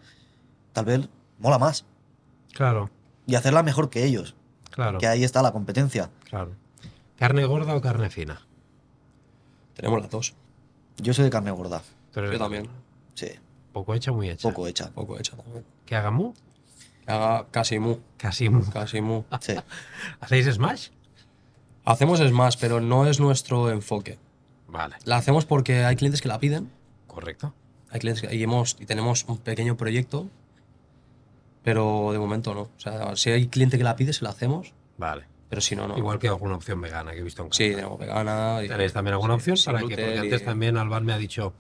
[0.72, 1.08] tal vez
[1.40, 1.84] mola más.
[2.52, 2.90] Claro,
[3.26, 4.36] Y hacerla mejor que ellos.
[4.70, 6.10] claro, Que ahí está la competencia.
[6.30, 6.52] claro.
[7.18, 8.46] ¿Carne gorda o carne fina?
[9.74, 10.34] tenemos las dos.
[10.98, 11.82] Yo soy de carne gorda.
[12.14, 12.68] Yo también,
[13.14, 13.28] Sí,
[13.72, 14.48] Poco hecha, muy hecha.
[14.48, 14.90] poco hecha.
[14.90, 15.64] poco hecha también.
[15.86, 16.32] ¿Que haga mu?
[17.06, 18.62] Que haga casi mu, Casi mu.
[18.70, 19.24] casi mu.
[19.40, 19.54] Sí.
[20.20, 20.88] ¿Hacéis smash?
[21.86, 24.18] Hacemos Smash, pero no es nuestro enfoque.
[24.68, 26.70] Vale, La hacemos porque hay clientes que la piden
[27.06, 27.52] correcto.
[27.90, 30.28] Hay clientes que- y, hemos, y tenemos un pequeño proyecto,
[31.62, 32.62] pero de momento no.
[32.62, 35.24] O sea, si hay cliente que la pide, se la hacemos, Vale.
[35.48, 35.96] pero si no, no.
[35.96, 37.76] Igual que alguna opción vegana que he visto en Sí, casa.
[37.76, 38.60] tenemos vegana.
[38.64, 41.18] y- ¿Tenéis también alguna sí, opción para que, porque y- antes también Alban me ha
[41.18, 41.54] dicho,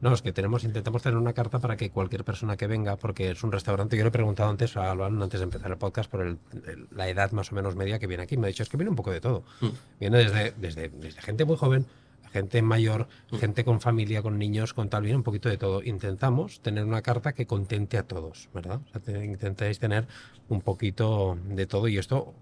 [0.00, 3.30] no, es que tenemos, intentamos tener una carta para que cualquier persona que venga, porque
[3.30, 6.10] es un restaurante, yo le he preguntado antes a Alban, antes de empezar el podcast,
[6.10, 8.62] por el- el- la edad más o menos media que viene aquí, me ha dicho,
[8.62, 9.42] es que viene un poco de todo.
[9.60, 9.66] Mm.
[10.00, 11.86] Viene desde, desde, desde gente muy joven,
[12.32, 13.36] gente mayor, Mm.
[13.36, 15.82] gente con familia, con niños, con tal, viene un poquito de todo.
[15.82, 18.80] Intentamos tener una carta que contente a todos, ¿verdad?
[18.86, 20.06] O sea, te- intentáis tener
[20.50, 22.34] un poquito de todo y esto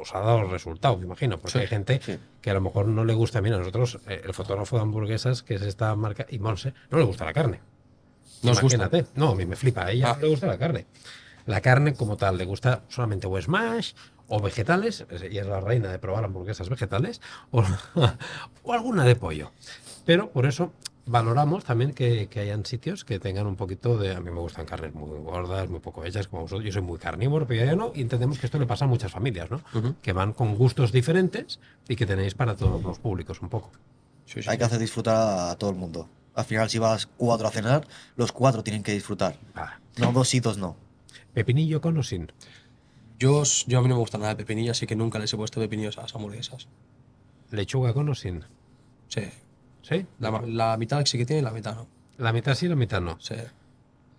[0.00, 2.18] os ha dado resultado, me imagino, porque Sí, hay gente sí.
[2.40, 3.40] que a lo mejor no le gusta.
[3.40, 7.04] Mira, nosotros, eh, el fotógrafo de hamburguesas, que es esta marca, y Monse, no le
[7.04, 7.60] gusta la carne.
[8.42, 8.60] Gusta.
[8.62, 9.06] Imagínate.
[9.16, 10.14] No, a mí me flipa, a ella Ah.
[10.16, 10.86] no le gusta la carne.
[11.48, 13.92] La carne como tal, le gusta solamente o smash
[14.28, 17.20] o vegetales, es- ella es la reina de probar hamburguesas vegetales,
[17.50, 17.64] o,
[18.62, 19.50] o alguna de pollo.
[20.04, 20.72] Pero por eso
[21.06, 24.14] valoramos también que, que hayan sitios que tengan un poquito de...
[24.14, 26.66] A mí me gustan carnes muy gordas, muy poco hechas, como vosotros.
[26.66, 27.92] Yo soy muy carnívoro, pero ya no.
[27.94, 29.62] Y entendemos que esto le pasa a muchas familias, ¿no?
[30.02, 33.70] Que van con gustos diferentes y que tenéis para todos los públicos un poco.
[34.26, 34.50] Sí, sí.
[34.50, 36.08] Hay que hacer disfrutar a todo el mundo.
[36.34, 37.86] Al final, si vas cuatro a cenar,
[38.16, 39.36] los cuatro tienen que disfrutar.
[39.54, 40.76] Ah, No dos y dos no.
[41.34, 42.32] Pepinillo con o sin.
[43.18, 45.32] Yo, os- yo a mí no me gusta nada de pepinillo, así que nunca les
[45.32, 46.68] he puesto pepinillos a las hamburguesas.
[47.50, 48.44] Lechuga con o sin.
[49.08, 49.22] Sí.
[49.82, 50.06] ¿Sí?
[50.18, 51.86] La, mitad sí que tiene y la mitad no.
[52.18, 53.18] La mitad sí, la mitad no.
[53.20, 53.34] Sí.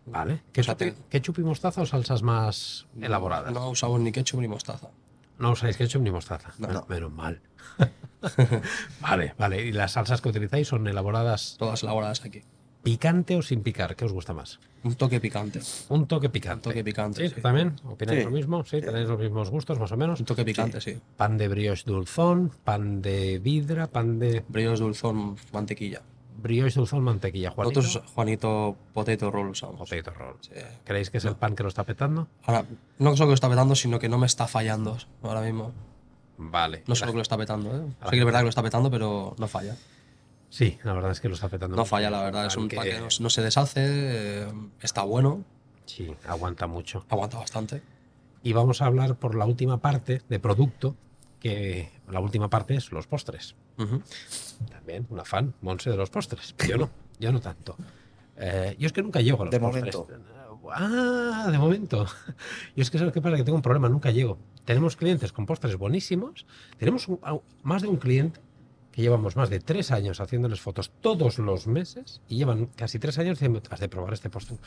[0.07, 0.41] Vale.
[0.51, 3.53] ¿Ketchup, te- ketchup y mostaza o salsas más elaboradas?
[3.53, 4.89] No usamos ni ketchup ni mostaza.
[5.37, 6.51] No usáis ketchup ni mostaza.
[6.57, 6.67] No.
[6.67, 7.41] Men- Menos mal.
[9.01, 9.65] vale, vale.
[9.65, 12.41] ¿Y las salsas que utilizáis son elaboradas Todas elaboradas aquí.
[12.83, 13.95] Picante o sin picar?
[13.95, 14.59] ¿Qué os gusta más?
[14.83, 15.59] Un toque picante.
[15.89, 16.69] Un toque picante.
[16.69, 17.35] Un toque picante, ¿Sí?
[17.35, 17.41] sí.
[17.41, 17.75] ¿También?
[17.85, 18.25] ¿Opináis Sí.
[18.25, 18.63] lo mismo?
[18.63, 18.79] ¿Sí?
[18.81, 20.19] ¿Tenéis los mismos gustos más o menos?
[20.19, 20.97] Un toque picante, sí.
[21.17, 26.01] Pan de brioche dulzón, pan de vidra, pan de Brillos dulzón, mantequilla.
[26.41, 27.51] brioche dulzón, mantequilla.
[27.51, 29.89] Juanito, Nosotros, Juanito, potato roll usamos.
[29.89, 30.35] potato roll.
[30.39, 30.51] Sí.
[30.85, 32.29] ¿Creéis que es el pan que lo está petando?
[32.45, 32.63] Ahora,
[32.99, 35.73] no solo que lo está petando, sino que no me está fallando ahora mismo.
[36.37, 36.83] Vale.
[36.87, 37.81] No solo que lo está petando, ¿eh?
[38.05, 39.75] Sí que es verdad que lo está petando, pero no falla.
[40.49, 41.75] Sí, la verdad es que lo está petando.
[41.75, 41.89] No mucho.
[41.89, 42.45] falla, la verdad.
[42.47, 44.47] Es un pan que no, no se deshace, eh,
[44.81, 45.43] está bueno,
[45.85, 47.05] Sí, aguanta mucho.
[47.09, 47.81] aguanta bastante.
[48.43, 50.95] Y vamos a hablar por la última parte de producto,
[51.39, 53.55] que la última parte es los postres.
[54.71, 56.55] También una fan, Monse, de los postres.
[56.67, 56.89] Yo no,
[57.19, 57.75] yo no tanto.
[58.37, 59.95] Eh, yo es que nunca llego a los De postres.
[59.95, 60.23] momento.
[60.71, 62.05] Ah, de momento.
[62.75, 64.37] Yo es que sabes qué pasa, que tengo un problema, nunca llego.
[64.65, 66.45] Tenemos clientes con postres buenísimos.
[66.77, 67.19] Tenemos un-
[67.63, 68.39] más de un cliente
[68.91, 73.17] que llevamos más de tres años haciéndoles fotos todos los meses y llevan casi tres
[73.19, 74.57] años diciendo, has de probar este postre.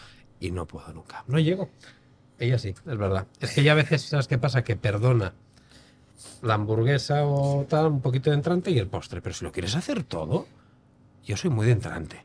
[0.40, 1.24] Y no puedo nunca.
[1.26, 1.70] No llego.
[2.38, 3.26] ella sí, es verdad.
[3.40, 4.64] Es que ella a veces, ¿sabes qué pasa?
[4.64, 5.34] Que perdona
[6.42, 9.20] la hamburguesa o tal, un poquito de entrante y el postre.
[9.22, 10.46] Pero si lo quieres hacer todo,
[11.24, 12.24] yo soy muy de entrante.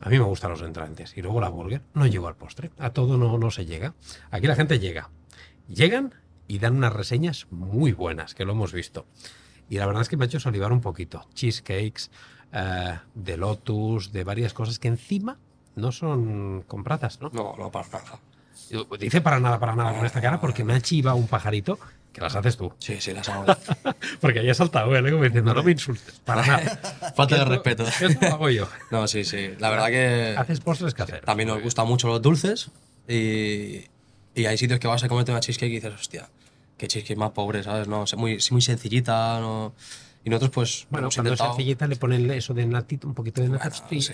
[0.00, 1.16] A mí me gustan los entrantes.
[1.16, 2.70] Y luego la burger, no llego al postre.
[2.78, 3.94] A todo no, no se llega.
[4.30, 5.10] Aquí la gente llega.
[5.68, 6.14] Llegan
[6.48, 9.06] y dan unas reseñas muy buenas, que lo hemos visto.
[9.68, 11.26] Y la verdad es que me ha hecho salivar un poquito.
[11.34, 12.10] Cheesecakes,
[12.52, 15.38] eh, de Lotus, de varias cosas que encima
[15.74, 17.30] no son compradas, ¿no?
[17.32, 18.18] No, no, para nada.
[18.70, 21.78] Yo- Dice para nada, para nada con esta cara porque me ha chivado un pajarito
[22.12, 22.72] que las haces tú.
[22.78, 23.44] Sí, sí, las hago.
[24.22, 25.10] Porque ya he saltado ¿eh?
[25.10, 27.12] como diciendo, no me insultes, para nada.
[27.14, 27.84] Falta de respeto.
[27.86, 28.66] Esto lo hago yo.
[28.90, 29.50] No, sí, sí.
[29.58, 31.20] La verdad que Haces postres caseros.
[31.26, 32.70] también nos gustan mucho los dulces
[33.06, 33.84] y,
[34.34, 36.28] y hay sitios que vas a comerte una cheesecake y dices, hostia,
[36.76, 37.88] qué cheesecake más pobre, ¿sabes?
[37.88, 39.40] No, es muy, muy sencillita.
[39.40, 39.74] No...
[40.24, 43.42] Y nosotros, pues, Bueno, cuando es intentado- sencillita le ponen eso de natito, un poquito
[43.42, 43.76] de natito.
[43.88, 44.12] Bueno, sí,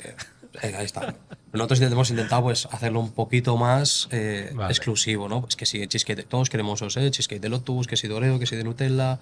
[0.62, 1.14] eh, ahí está.
[1.52, 4.70] Nosotros hemos intentado pues, hacerlo un poquito más eh, Vale.
[4.70, 5.40] exclusivo, ¿no?
[5.40, 7.10] Pues que sí, cheesecake, de- todos cremosos, ¿eh?
[7.10, 9.20] Cheesecake de Lotus, que si de Oreo, que si de Nutella,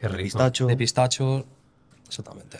[0.00, 0.22] Qué rico.
[0.24, 0.66] Pistacho.
[0.66, 1.46] de pistacho.
[2.06, 2.58] Exactamente.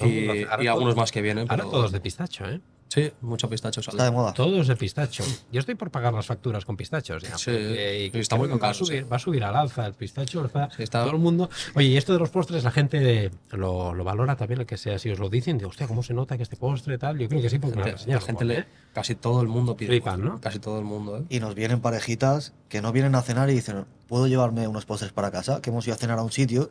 [0.00, 2.60] Y, algunos más que vienen, Ahora pero todos de pistacho, ¿eh?
[2.92, 3.94] Sí, mucho pistacho sale.
[3.96, 4.34] Está de moda.
[4.34, 5.24] Todos de pistacho.
[5.50, 7.22] Yo estoy por pagar las facturas con pistachos.
[7.22, 9.08] Ya, Sí, porque- y está muy va, a caro, subir, sí.
[9.08, 10.44] va a subir al alza el pistacho.
[10.44, 11.48] está- Sí, está- Todo el mundo.
[11.74, 14.98] Oye, y esto de los postres, la gente lo, lo valora también, el que sea,
[14.98, 17.18] si os lo dicen, de hostia, ¿cómo se nota que este postre tal?
[17.18, 18.46] Yo creo que sí, porque La gente, reseñan, la gente ¿eh?
[18.46, 19.88] le, casi todo el mundo pide.
[19.88, 20.40] Flipan, postre, ¿no?
[20.40, 21.22] Casi todo el mundo, ¿eh?
[21.30, 25.12] Y nos vienen parejitas que no vienen a cenar y dicen, ¿puedo llevarme unos postres
[25.12, 25.62] para casa?
[25.62, 26.70] Que hemos ido a cenar a un sitio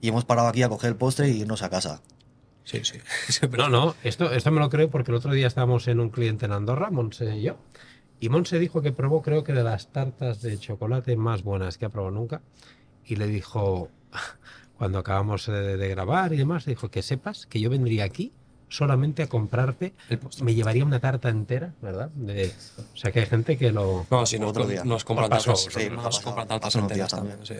[0.00, 2.02] y hemos parado aquí a coger el postre y irnos a casa.
[2.64, 2.98] Sí, sí.
[3.56, 6.46] No, no, esto, esto me lo creo porque el otro día estábamos en un cliente
[6.46, 7.56] en Andorra, Monse y yo,
[8.20, 11.84] y Monse dijo que probó, creo que de las tartas de chocolate más buenas que
[11.84, 12.40] ha probado nunca,
[13.04, 13.90] y le dijo,
[14.78, 18.32] cuando acabamos de, de grabar y demás, le dijo que sepas que yo vendría aquí
[18.68, 22.08] solamente a comprarte, El me llevaría una tarta entera, ¿verdad?
[22.14, 22.52] De-
[22.92, 24.06] o sea que hay gente que lo...
[24.10, 24.82] No, si no, Otro día.
[24.84, 27.38] nos compran tartas, sí, nos compran enteras también.
[27.44, 27.54] sí.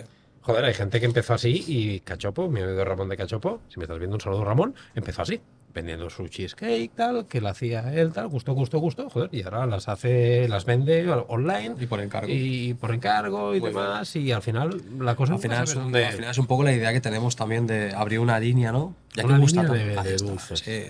[0.44, 3.84] Joder, hay gente que empezó así y Cachopo, mi amigo Ramón de Cachopo, si me
[3.84, 5.40] estás viendo un saludo Ramón, empezó así,
[5.72, 9.64] vendiendo su cheesecake, tal, que la hacía él, tal, gustó, gustó, gustó, joder, y ahora
[9.66, 12.28] las hace, las vende online Y por encargo.
[12.30, 15.96] y por encargo y Muy demás, y al final la cosa Al final, es, un-
[15.96, 18.94] al final es un poco la idea que tenemos también de abrir una línea, ¿no?
[19.16, 20.02] Ya Una que gusta línea tanto.
[20.02, 20.58] de- está, dulces.
[20.60, 20.82] Sí.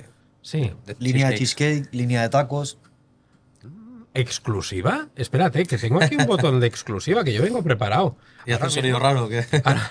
[0.42, 2.76] Sí, de Línea de cheesecake, línea de tacos.
[4.14, 8.16] Exclusiva, espérate, que tengo aquí un botón de exclusiva, que yo vengo preparado.
[8.46, 9.44] Y hace Ahora un sonido raro que.
[9.64, 9.90] Ahora-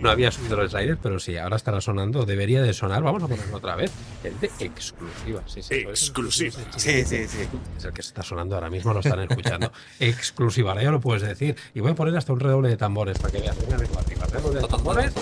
[0.00, 3.02] No había subido los sliders, pero sí, ahora estará sonando, debería de sonar.
[3.02, 3.92] Vamos a ponerlo otra vez.
[4.24, 5.74] El de exclusiva, sí, sí.
[5.74, 6.54] Exclusiva.
[6.76, 7.38] Sí, sí, sí.
[7.76, 9.70] Es el que se está sonando ahora mismo, lo están escuchando.
[10.00, 11.54] exclusiva, ahora ya lo puedes decir.
[11.74, 13.56] Y voy a poner hasta un redoble de tambores para que veas.
[13.60, 15.12] Venga, venga, arriba, redoble de tambores.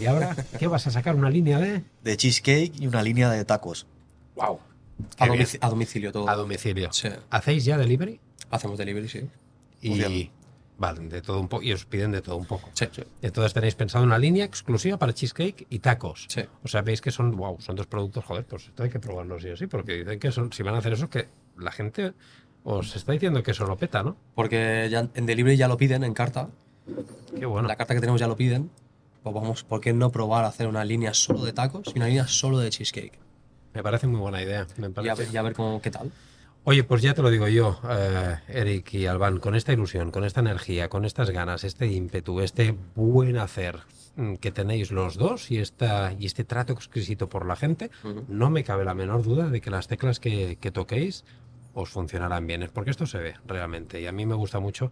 [0.00, 1.14] Y ahora, ¿qué vas a sacar?
[1.14, 1.84] ¿Una línea de...?
[2.02, 3.86] De cheesecake y una línea de tacos.
[4.36, 4.58] ¡Wow!
[5.18, 6.28] A, domici- a domicilio todo.
[6.28, 6.92] A domicilio.
[6.92, 7.08] Sí.
[7.30, 8.20] ¿Hacéis ya delivery?
[8.50, 9.28] Hacemos delivery, sí.
[9.82, 10.30] Y...
[10.76, 11.62] Vale, de todo un poco.
[11.62, 12.68] Y os piden de todo un poco.
[12.74, 12.86] Sí.
[13.22, 16.26] Entonces tenéis pensado una línea exclusiva para cheesecake y tacos.
[16.28, 16.42] Sí.
[16.64, 19.42] O sea, veis que son, wow, son dos productos, joder, pues esto hay que probarlos
[19.42, 22.12] sí o sí, porque dicen que son, si van a hacer eso, que la gente
[22.64, 24.16] os está diciendo que eso lo peta, ¿no?
[24.34, 26.50] Porque ya en delivery ya lo piden en carta.
[27.38, 27.68] Qué bueno.
[27.68, 28.68] La carta que tenemos ya lo piden.
[29.22, 32.08] Pues vamos, ¿por qué no probar a hacer una línea solo de tacos y una
[32.08, 33.18] línea solo de cheesecake?
[33.74, 34.66] Me parece muy buena idea.
[34.76, 36.10] Me Y a ver, y a ver cómo, qué tal.
[36.66, 40.24] Oye, pues ya te lo digo yo, eh, Eric y Albán, con esta ilusión, con
[40.24, 43.80] esta energía, con estas ganas, este ímpetu, este buen hacer
[44.16, 48.24] mm, que tenéis los dos y, esta, y este trato exquisito por la gente, Ujú.
[48.28, 51.24] no me cabe la menor duda de que las teclas que, que toquéis
[51.74, 52.62] os funcionarán bien.
[52.62, 54.00] Es porque esto se ve realmente.
[54.00, 54.90] Y a mí me gusta mucho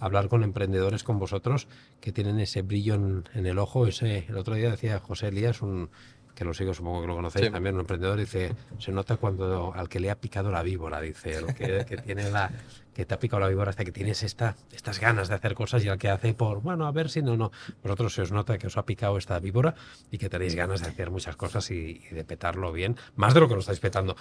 [0.00, 1.68] hablar con emprendedores con vosotros
[2.02, 3.86] que tienen ese brillo en, en el ojo.
[3.86, 5.88] Ese, el otro día decía José Elías, un,
[6.34, 7.52] que lo sigo, supongo que lo conocéis Sí.
[7.52, 11.36] también, un emprendedor, dice, se nota cuando al que le ha picado la víbora, dice,
[11.36, 12.50] el que, que tiene la
[12.92, 15.84] que te ha picado la víbora hasta que tienes esta, estas ganas de hacer cosas
[15.84, 17.50] y al que hace por, bueno, a ver si no, no.
[17.82, 19.74] Vosotros se os nota que os ha picado esta víbora
[20.10, 23.40] y que tenéis ganas de hacer muchas cosas y, y de petarlo bien, más de
[23.40, 24.16] lo que lo estáis petando.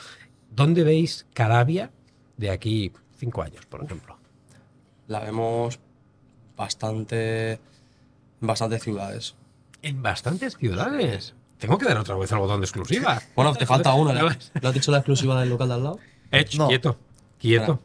[0.49, 1.91] ¿Dónde veis Caravia
[2.37, 4.17] de aquí cinco años, por ejemplo?
[5.07, 5.79] La vemos
[6.57, 7.53] bastante.
[7.53, 9.35] en bastantes ciudades.
[9.81, 11.35] En bastantes ciudades.
[11.63, 13.21] Tengo que dar otra vez el botón de exclusiva.
[13.37, 14.11] Bueno, te falta una.
[14.11, 14.27] No.
[14.29, 15.99] ¿le- ¿Lo has dicho la exclusiva del local de al lado?
[16.57, 16.67] No.
[16.67, 16.97] Quieto,
[17.39, 17.79] quieto.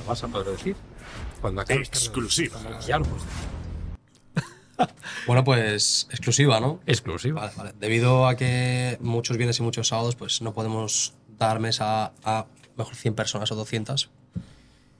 [0.00, 0.76] Lo vas a poder decir.
[1.40, 2.58] Cuando Exclusiva.
[2.86, 4.88] Ya lo puedes decir.
[5.26, 6.80] Bueno, pues exclusiva, ¿no?
[6.84, 7.40] Exclusiva.
[7.40, 7.72] Vale, vale.
[7.80, 12.44] Debido a que muchos viernes y muchos sábados, pues no podemos dar mesa a
[12.76, 14.10] mejor 100 personas o 200.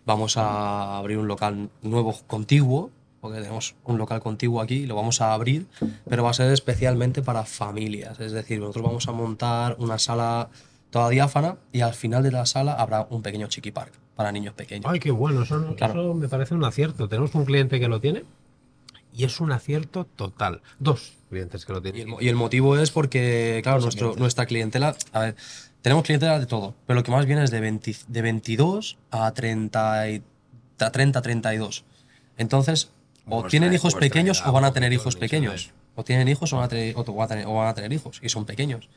[0.07, 2.91] Vamos a abrir un local nuevo contiguo,
[3.21, 5.67] porque tenemos un local contiguo aquí, y lo vamos a abrir,
[6.09, 8.21] pero va a ser especialmente para familias.
[8.21, 10.49] Es decir, nosotros vamos a montar una sala
[10.91, 14.55] toda diáfana, y al final de la sala habrá un pequeño chiqui park para niños
[14.55, 14.87] pequeños.
[14.91, 16.01] Ay, qué bueno, eso, no- Claro.
[16.01, 17.09] eso me parece un acierto.
[17.09, 18.25] Tenemos un cliente que lo tiene
[19.13, 20.63] y es un acierto total.
[20.79, 22.15] Dos clientes que lo Y tienen.
[22.15, 25.37] el, y el motivo es porque, claro, nuestro, nuestra clientela, a ver,
[25.83, 29.31] tenemos clientela de todo, pero lo que más viene es de, 20 de 22 a
[29.33, 30.23] 30, y-
[30.81, 31.85] a 30, 32.
[32.39, 32.91] Entonces,
[33.29, 35.73] o tienen hijos pequeños edad, o van a tener hijos pequeños.
[35.95, 37.93] O tienen hijos o van, a tener, o van a tener, o van a tener
[37.93, 38.89] hijos y son pequeños.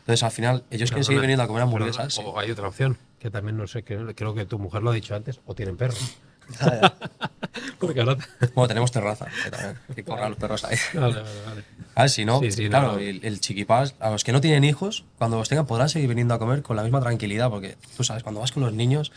[0.00, 2.18] Entonces, al final, ellos quieren seguir viniendo a comer hamburguesas.
[2.18, 4.94] O hay otra opción, que también no sé, que, creo que tu mujer lo ha
[4.94, 6.18] dicho antes, o tienen perros.
[7.78, 8.18] Porque ahora...
[8.54, 10.76] Bueno, tenemos terraza, que también, hay que correr a los perros ahí.
[10.92, 11.64] Vale, vale, vale.
[11.94, 12.98] A ver, si no, Sí, sí, no, claro, no.
[12.98, 16.34] el, el chiquipás, a los que no tienen hijos, cuando los tengan podrán seguir viniendo
[16.34, 19.10] a comer con la misma tranquilidad, porque tú sabes, cuando vas con los niños,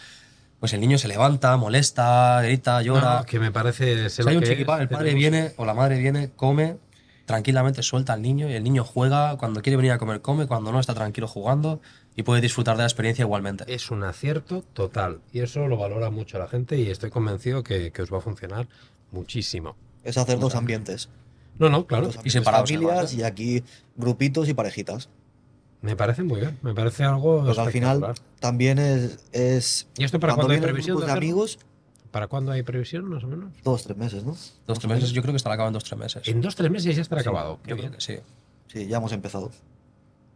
[0.59, 3.19] pues el niño se levanta, molesta, grita, llora.
[3.19, 4.09] No, que me parece...
[4.09, 6.77] sé si hay un es, el padre tenemos- viene o la madre viene, come,
[7.25, 10.71] tranquilamente suelta al niño y el niño juega, cuando quiere venir a comer, come, cuando
[10.71, 11.81] no está tranquilo jugando
[12.15, 13.65] y puede disfrutar de la experiencia igualmente.
[13.67, 17.91] Es un acierto total y eso lo valora mucho la gente y estoy convencido que,
[17.91, 18.67] que os va a funcionar
[19.11, 19.75] muchísimo.
[20.03, 21.09] Es hacer dos ambientes.
[21.59, 22.05] No, no, claro.
[22.05, 23.63] Dos Y ambientes separados, familias además, y aquí
[23.95, 25.09] grupitos y parejitas.
[25.81, 30.19] Me parece muy bien, me parece algo Porque al final también es, es ¿Y esto
[30.19, 31.59] para cuándo hay previsión de amigos,
[32.11, 33.51] ¿Para cuándo hay previsión, más o menos?
[33.63, 34.35] dos, tres meses, ¿no?
[34.65, 36.27] Dos, tres meses, yo creo que estará acabado en dos, tres meses.
[36.27, 37.59] En dos, tres meses ya estará Sí, acabado.
[37.63, 37.89] Qué yo bien.
[37.89, 38.17] creo que sí.
[38.67, 39.51] Sí, ya hemos empezado.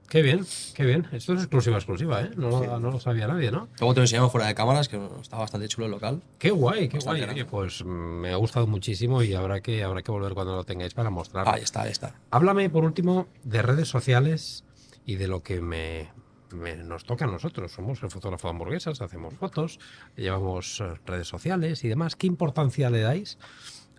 [0.09, 1.07] Qué bien, qué bien.
[1.13, 2.31] Esto es exclusiva, exclusiva, ¿eh?
[2.35, 3.69] No, lo- no lo sabía nadie, ¿no?
[3.79, 6.21] Luego te lo enseñamos fuera de cámaras, que está bastante chulo el local.
[6.37, 7.33] Qué guay, qué Bastante guay.
[7.33, 10.65] Oye, pues mm, me ha gustado muchísimo y habrá que, habrá que volver cuando lo
[10.65, 11.53] tengáis para mostrarlo.
[11.53, 12.13] Ahí está, ahí está.
[12.29, 14.65] Háblame, por último, de redes sociales
[15.11, 16.09] y de lo que me,
[16.53, 17.71] me- nos toca a nosotros.
[17.71, 19.79] Somos el fotógrafo de hamburguesas, hacemos fotos,
[20.15, 22.15] llevamos eh, redes sociales y demás.
[22.15, 23.37] ¿Qué importancia le dais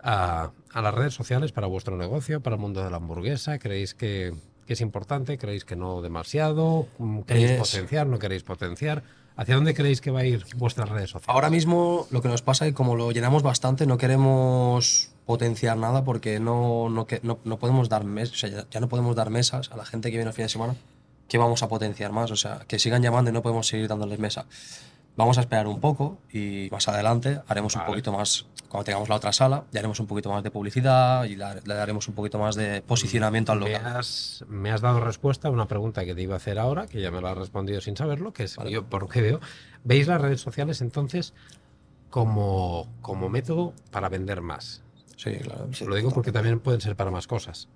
[0.03, 3.59] a, a las redes sociales para vuestro negocio, para el mundo de la hamburguesa?
[3.59, 4.35] ¿Creéis que,
[4.67, 5.39] que es importante?
[5.39, 6.89] ¿Creéis que no demasiado?
[6.99, 8.07] Mm, ¿Queréis Es- potenciar?
[8.07, 9.03] ¿No queréis potenciar?
[9.35, 11.35] ¿Hacia dónde creéis que va a ir vuestras redes sociales?
[11.35, 15.79] Ahora mismo lo que nos pasa es que como lo llenamos bastante, no queremos potenciar
[15.79, 19.17] nada porque no, no, no, no podemos dar mes, o sea, ya, ya no podemos
[19.17, 20.75] dar mesas a la gente que viene el fin de semana.
[21.33, 22.31] ¿Qué vamos a potenciar más?
[22.31, 24.45] O sea, que sigan llamando y no podemos seguir dándoles mesa.
[25.17, 27.87] Vamos a esperar un poco y más adelante haremos Vale.
[27.89, 31.25] un poquito más, cuando tengamos la otra sala, ya haremos un poquito más de publicidad
[31.25, 33.97] y le daremos un poquito más de posicionamiento al Me local.
[33.97, 37.01] has, me has dado respuesta a una pregunta que te iba a hacer ahora, que
[37.01, 38.71] ya me la has respondido sin saberlo, que es, Vale.
[38.71, 39.41] yo por lo que veo,
[39.85, 41.33] ¿veis las redes sociales entonces
[42.11, 44.83] como, como método para vender más?
[45.17, 45.69] Sí, claro.
[45.73, 47.69] Sí, lo digo porque también pueden ser para más cosas.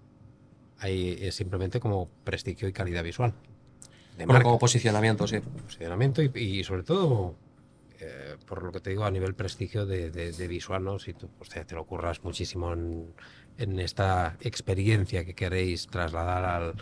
[0.79, 3.33] Ahí es simplemente como prestigio y calidad visual.
[4.19, 5.41] De Bueno, marca, como posicionamiento, sí.
[5.41, 7.35] posicionamiento y, y sobre todo,
[8.01, 10.99] eh, por lo que te digo, a nivel prestigio de, de- de visual, ¿no?
[10.99, 13.15] Si tú pues, te, te lo curras muchísimo en,
[13.59, 16.75] en esta experiencia que queréis trasladar al,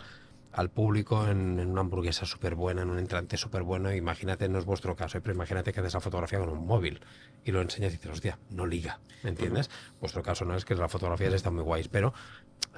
[0.53, 4.59] al público en, en una hamburguesa súper buena, en un entrante súper bueno, imagínate, no
[4.59, 5.21] es vuestro caso, ¿eh?
[5.21, 7.01] pero imagínate que haces la fotografía con un móvil
[7.43, 9.69] y lo enseñas y dices, hostia, no liga, ¿me entiendes?
[9.99, 12.13] Vuestro caso no es que las fotografías están muy guays, pero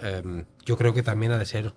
[0.02, 1.74] em, yo creo que también ha de ser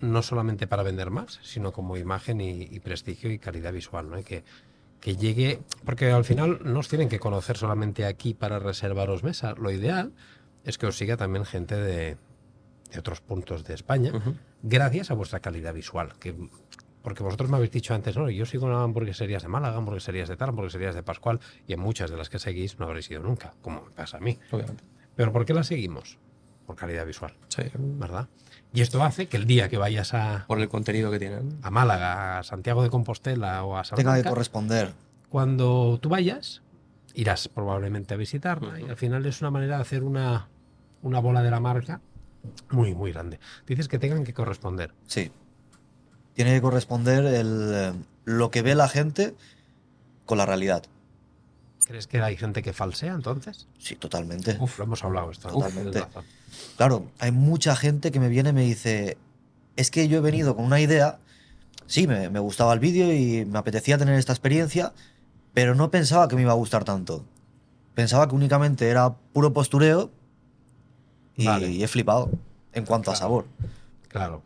[0.00, 4.18] no solamente para vender más, sino como imagen y, y prestigio y calidad visual, ¿no?
[4.18, 4.44] Y que,
[5.00, 9.54] que llegue, porque al final no os tienen que conocer solamente aquí para reservaros mesa.
[9.58, 10.12] Lo ideal
[10.64, 12.16] es que os siga también gente de,
[12.92, 14.12] de otros puntos de España,
[14.62, 16.12] gracias a vuestra calidad visual.
[16.18, 16.34] Que,
[17.02, 20.36] porque vosotros me habéis dicho antes, no, yo sigo en hamburgueserías de Málaga, hamburgueserías de
[20.36, 23.54] tal, hamburgueserías de Pascual, y en muchas de las que seguís no habréis ido nunca,
[23.62, 24.38] como me pasa a mí.
[24.50, 24.84] Obviamente.
[25.16, 26.18] Pero ¿por qué las seguimos?
[26.70, 27.62] Por calidad visual, Sí.
[27.74, 28.28] ¿verdad?
[28.72, 31.58] Y esto hace que el día que vayas a, Por el contenido que tienen.
[31.62, 34.92] a Málaga, a Santiago de Compostela o a Tenga que Salamanca, corresponder.
[35.28, 36.62] cuando tú vayas,
[37.14, 40.46] irás probablemente a visitarla y al final es una manera de hacer una,
[41.02, 42.00] una bola de la marca
[42.70, 43.40] muy, muy grande.
[43.66, 44.94] Dices que tengan que corresponder.
[45.08, 45.32] Sí.
[46.34, 47.92] Tiene que corresponder el, eh,
[48.26, 49.34] lo que ve la gente
[50.24, 50.84] con la realidad.
[51.90, 53.66] ¿Crees que hay gente que falsea entonces?
[53.76, 54.56] Sí, totalmente.
[54.60, 55.48] Uf, lo hemos hablado esto.
[55.48, 56.04] Totalmente.
[56.76, 59.18] Claro, hay mucha gente que me viene y me dice,
[59.74, 61.18] es que yo he venido con una idea,
[61.88, 64.92] sí, me, me gustaba el vídeo y me apetecía tener esta experiencia,
[65.52, 67.24] pero no pensaba que me iba a gustar tanto.
[67.96, 70.12] Pensaba que únicamente era puro postureo
[71.34, 71.72] y, Vale.
[71.72, 72.30] y he flipado
[72.72, 73.46] en cuanto a sabor.
[74.06, 74.44] Claro.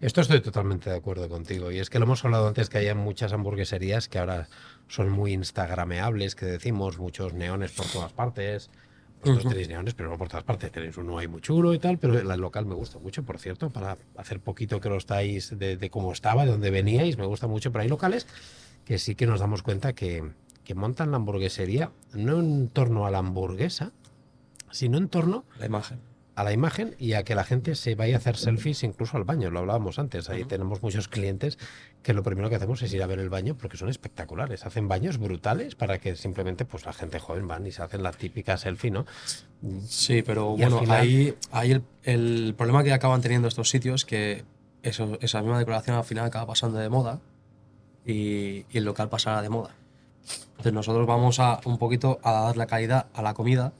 [0.00, 1.70] Esto estoy totalmente de acuerdo contigo.
[1.70, 4.48] Y es que lo hemos hablado antes que hay muchas hamburgueserías que ahora
[4.88, 8.70] son muy instagrameables, que decimos, muchos neones por todas partes.
[9.20, 10.70] Vosotros tenéis neones, pero no por todas partes.
[10.70, 13.70] Tenéis uno ahí muy chulo y tal, pero el local me gusta mucho, por cierto,
[13.70, 17.46] para hacer poquito que lo estáis de, de cómo estaba, de dónde veníais, me gusta
[17.46, 17.72] mucho.
[17.72, 18.26] Pero hay locales
[18.84, 20.30] que sí que nos damos cuenta que,
[20.64, 23.92] que montan la hamburguesería no en torno a la hamburguesa,
[24.70, 26.00] sino en torno La imagen.
[26.36, 29.24] A la imagen y a que la gente se vaya a hacer selfies incluso al
[29.24, 29.50] baño.
[29.50, 30.28] Lo hablábamos antes.
[30.28, 31.58] Ahí tenemos muchos clientes
[32.02, 34.66] que lo primero que hacemos es ir a ver el baño porque son espectaculares.
[34.66, 38.12] Hacen baños brutales para que simplemente pues la gente joven van y se hacen la
[38.12, 39.06] típica selfie, ¿no?
[39.88, 44.04] Sí, pero Y bueno, final- ahí, ahí el, el problema que acaban teniendo estos sitios
[44.04, 44.44] que
[44.82, 47.18] eso, esa misma decoración al final acaba pasando de moda
[48.04, 49.70] y, y el local pasará de moda.
[50.50, 53.72] Entonces nosotros vamos a un poquito a dar la calidad a la comida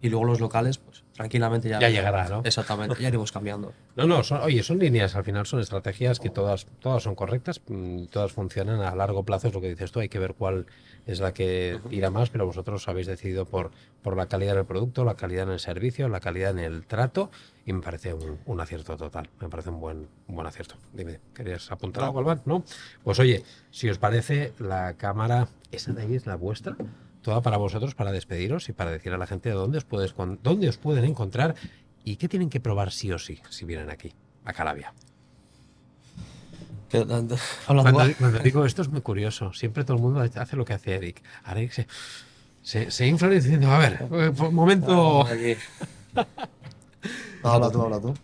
[0.00, 2.42] y luego los locales, pues tranquilamente ya, Ya llegará, ¿no?
[2.44, 3.72] Exactamente, ya iremos cambiando.
[3.94, 7.60] No, no, son, oye, son líneas, al final son estrategias que todas, todas son correctas,
[7.68, 10.66] mm, todas funcionan a largo plazo, es lo que dices tú, hay que ver cuál
[11.06, 13.70] es la que tira más, pero vosotros habéis decidido por,
[14.02, 17.30] por la calidad del producto, la calidad en el servicio, la calidad en el trato,
[17.66, 20.76] y me parece un, un acierto total, me parece un buen, un buen acierto.
[20.94, 22.40] Dime, ¿querías apuntar algo, Alban?
[22.46, 22.64] ¿No?
[23.04, 26.76] Pues oye, si os parece, la cámara, esa de ahí es la vuestra,
[27.22, 30.38] toda para vosotros, para despediros y para decir a la gente dónde os, puedes, con-
[30.42, 31.54] dónde os pueden encontrar
[32.04, 34.12] y qué tienen que probar sí o sí si vienen aquí,
[34.44, 34.92] a Calabia.
[36.90, 39.52] Cuando, cuando digo esto es muy curioso.
[39.54, 41.22] Siempre todo el mundo hace lo que hace Eric.
[41.44, 41.86] Ahora Eric se,
[42.60, 45.24] se, se infla diciendo, a ver, eh, por un momento...
[47.42, 48.14] Habla tú, habla tú.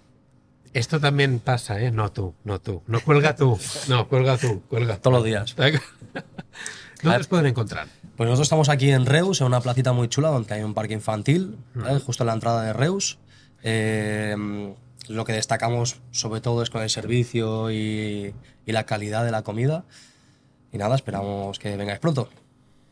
[0.72, 1.90] Esto también pasa, ¿eh?
[1.90, 2.82] No tú, no tú.
[2.86, 3.58] No cuelga tú.
[3.88, 4.98] No, cuelga tú, cuelga.
[4.98, 5.56] Todos los días.
[7.02, 7.88] ¿Dónde os pueden encontrar?
[8.18, 10.92] Pues nosotros estamos aquí en Reus, en una placita muy chula donde hay un parque
[10.92, 12.00] infantil, ¿vale?
[12.00, 13.20] justo en la entrada de Reus.
[13.62, 14.34] Eh,
[15.06, 18.34] lo que destacamos sobre todo es con el servicio y,
[18.66, 19.84] y la calidad de la comida.
[20.72, 22.28] Y nada, esperamos que vengáis pronto.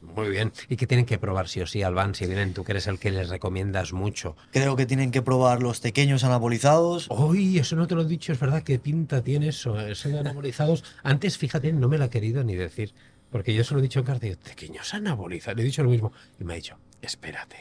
[0.00, 0.52] Muy bien.
[0.68, 2.14] ¿Y qué tienen que probar sí o sí, Alban?
[2.14, 4.36] Si vienen, tú que eres el que les recomiendas mucho.
[4.52, 7.08] Creo que tienen que probar los pequeños anabolizados.
[7.10, 10.20] Uy, eso no te lo he dicho, es verdad, qué pinta tiene eso, eso de
[10.20, 10.84] anabolizados.
[11.02, 12.94] Antes, fíjate, no me lo ha querido ni decir,
[13.36, 15.90] porque yo se lo he dicho en carta, digo, pequeños anabolizados, le he dicho lo
[15.90, 16.10] mismo,
[16.40, 17.58] y me ha dicho, espérate.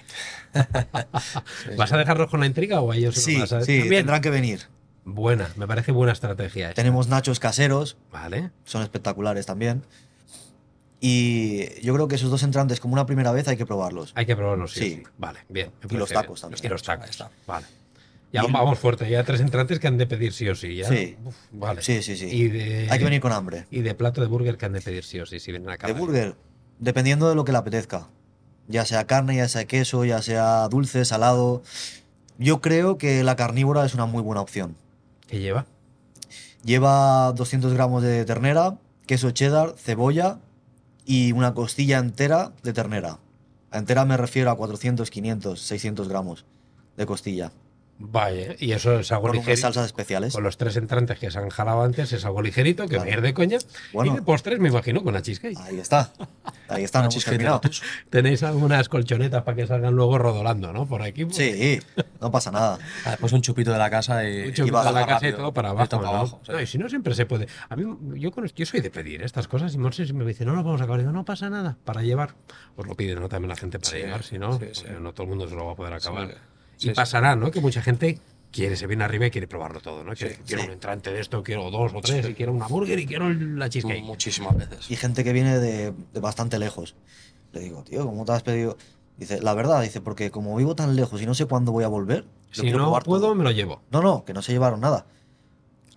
[1.78, 4.00] ¿Vas a dejarlos con la intriga o a ellos Sí, vas a sí, También.
[4.04, 4.62] tendrán que venir.
[5.04, 6.70] Buena, me parece buena estrategia.
[6.70, 6.82] esta.
[6.82, 9.84] Tenemos nachos caseros, Vale, son espectaculares también.
[11.02, 14.14] Y yo creo que esos dos entrantes, como una primera vez, hay que probarlos.
[14.16, 14.80] hay que probarlos, sí.
[14.80, 14.90] Sí.
[14.96, 15.04] sí.
[15.18, 15.72] Vale, bien.
[15.90, 16.54] Y los tacos bien.
[16.54, 16.66] también.
[16.66, 17.66] Y los tacos, vale.
[18.32, 20.76] Ya Y- vamos fuerte, ya tres entrantes que han de pedir sí o sí.
[20.76, 20.88] ¿ya?
[20.90, 21.16] Sí.
[21.24, 21.82] Uf, vale.
[21.82, 22.26] Sí, sí, sí.
[22.26, 23.66] Y de, Hay que venir con hambre.
[23.72, 25.88] Y de plato de burger que han de pedir sí o sí, si vienen acá.
[25.88, 26.36] De burger,
[26.80, 28.10] dependiendo de lo que le apetezca.
[28.68, 31.62] Ya sea carne, ya sea queso, ya sea dulce, salado.
[32.38, 34.76] Yo creo que la carnívora es una muy buena opción.
[35.28, 35.66] ¿Qué lleva?
[36.64, 40.40] Lleva 200 gramos de ternera, queso cheddar, cebolla
[41.06, 43.20] y una costilla entera de ternera.
[43.72, 46.46] A entera me refiero a 400, 500, 600 gramos
[46.98, 47.52] de costilla.
[47.98, 49.62] Vaya, y eso es algo Con ligerito.
[49.62, 50.34] salsas especiales.
[50.34, 53.06] Con los tres entrantes que se han jalado antes, es algo ligerito, que Claro.
[53.06, 53.58] pierde coña.
[53.94, 54.12] Bueno.
[54.12, 55.58] y de postres, me imagino, con la cheesecake.
[55.62, 56.12] Ahí está.
[56.68, 57.82] Ahí está, de tus.
[58.10, 60.86] Tenéis algunas colchonetas para que salgan luego rodolando, ¿no?
[60.86, 61.24] Por aquí.
[61.24, 61.80] pues, Sí,
[62.20, 62.80] no pasa nada.
[63.06, 65.88] Después un chupito de la casa y, la casa y todo para Y abajo.
[65.90, 66.18] todo para ¿no?
[66.20, 66.52] abajo, sí.
[66.52, 67.48] No, y si no, siempre se puede.
[67.70, 67.86] A mí,
[68.20, 70.82] yo, con- yo soy de pedir estas cosas y Monse me dice, no nos vamos
[70.82, 71.00] a acabar.
[71.00, 72.36] Digo, no pasa nada, para llevar.
[72.76, 73.30] Os lo piden, ¿no?
[73.30, 74.84] También la gente para Sí, llevar, si no, sí, sí.
[74.86, 76.36] porque no todo el mundo se lo va a poder acabar.
[76.78, 76.96] Sí, y sí.
[76.96, 77.52] pasará, ¿no?
[77.52, 78.20] Que mucha gente
[78.52, 80.14] quiere, se viene arriba y quiere probarlo todo, ¿no?
[80.14, 80.68] Quiere- Sí, quiero sí.
[80.70, 83.70] un entrante de esto, quiero dos o tres, y quiero una burger y quiero la
[83.70, 84.04] cheesecake.
[84.04, 84.90] Muchísimas veces.
[84.90, 86.96] Y gente que viene de, de bastante lejos.
[87.52, 88.78] Le digo, tío, ¿cómo te has pedido?
[89.18, 91.88] Dice, la verdad, dice, porque como vivo tan lejos y no sé cuándo voy a
[91.88, 93.36] volver, Si no puedo, todo".
[93.36, 93.82] me lo llevo.
[93.92, 95.06] No, no, que no se llevaron nada.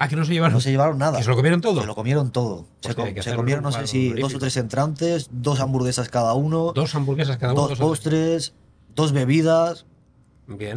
[0.00, 0.54] Ah, que no se llevaron.
[0.54, 1.18] No se llevaron nada.
[1.18, 1.80] ¿Que se lo comieron todo?
[1.80, 2.66] Se lo comieron todo.
[2.80, 6.72] Se, com- se comieron, no sé si dos o tres entrantes, dos hamburguesas cada uno,
[6.72, 7.66] Dos hamburguesas cada uno.
[7.68, 8.52] dos postres,
[8.94, 9.86] dos bebidas.
[10.48, 10.74] Bien.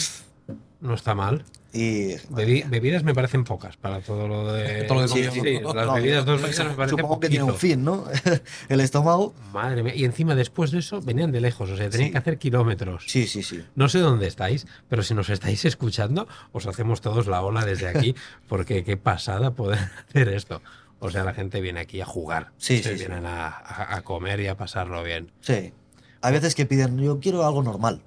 [0.81, 1.45] No está mal.
[1.73, 2.15] y...
[2.29, 4.83] Bebi- bebidas me parecen pocas para todo lo de.
[4.87, 7.43] Todo lo que Sí, sí, las No, bebidas, dos bebidas me parece Supongo que tiene
[7.43, 7.59] un poquito.
[7.67, 8.03] fin, ¿no?
[8.69, 9.33] El estómago.
[9.53, 9.95] Madre mía.
[9.95, 11.69] Y encima, después de eso, venían de lejos.
[11.69, 12.11] O sea, tenían Sí.
[12.11, 13.05] que hacer kilómetros.
[13.07, 13.63] Sí, sí, sí.
[13.75, 17.87] No sé dónde estáis, pero si nos estáis escuchando, os hacemos todos la ola desde
[17.87, 18.15] aquí,
[18.49, 20.61] porque qué pasada poder hacer esto.
[20.99, 22.51] O sea, la gente viene aquí a jugar.
[22.57, 23.05] Sí, Se sí, sí.
[23.07, 25.31] Vienen a, a- a comer y a pasarlo bien.
[25.41, 25.73] Sí.
[26.21, 28.01] Hay veces que piden, yo quiero algo normal.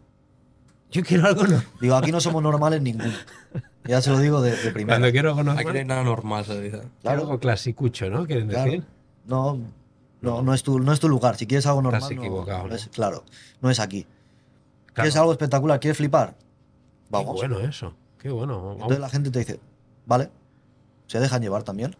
[0.94, 1.66] Yo quiero algo normal.
[1.80, 3.12] Digo, aquí no somos normales ninguno.
[3.84, 4.96] Ya se lo digo de, de primera.
[4.96, 6.82] Cuando quiero algo normal, Aquí no hay nada normal, se dice.
[7.02, 7.20] Claro.
[7.22, 8.24] algo clasicucho, ¿no?
[8.26, 8.64] ¿Quieren Claro.
[8.64, 8.84] decir?
[9.26, 9.58] No,
[10.22, 11.36] no, no es tu, no es tu lugar.
[11.36, 12.74] Si quieres algo normal, Estás equivocado, no ¿no?
[12.76, 13.24] es- claro,
[13.60, 14.04] no es aquí.
[14.04, 14.94] Claro.
[14.94, 15.80] ¿Quieres algo espectacular?
[15.80, 16.36] ¿Quieres flipar?
[17.10, 17.40] Vamos.
[17.40, 17.92] Qué bueno eso.
[18.18, 18.56] Qué bueno.
[18.58, 18.74] Vamos.
[18.76, 19.60] Entonces la gente te dice,
[20.06, 20.30] vale,
[21.08, 21.94] se dejan llevar también.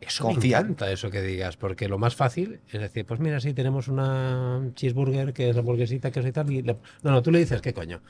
[0.00, 0.58] Eso me confía.
[0.58, 4.70] encanta eso que digas, porque lo más fácil es decir, pues mira, sí, tenemos una
[4.74, 6.50] cheeseburger que es hamburguesita, que es y tal.
[6.52, 8.00] Y le- No, no, tú le dices, ¿qué coño?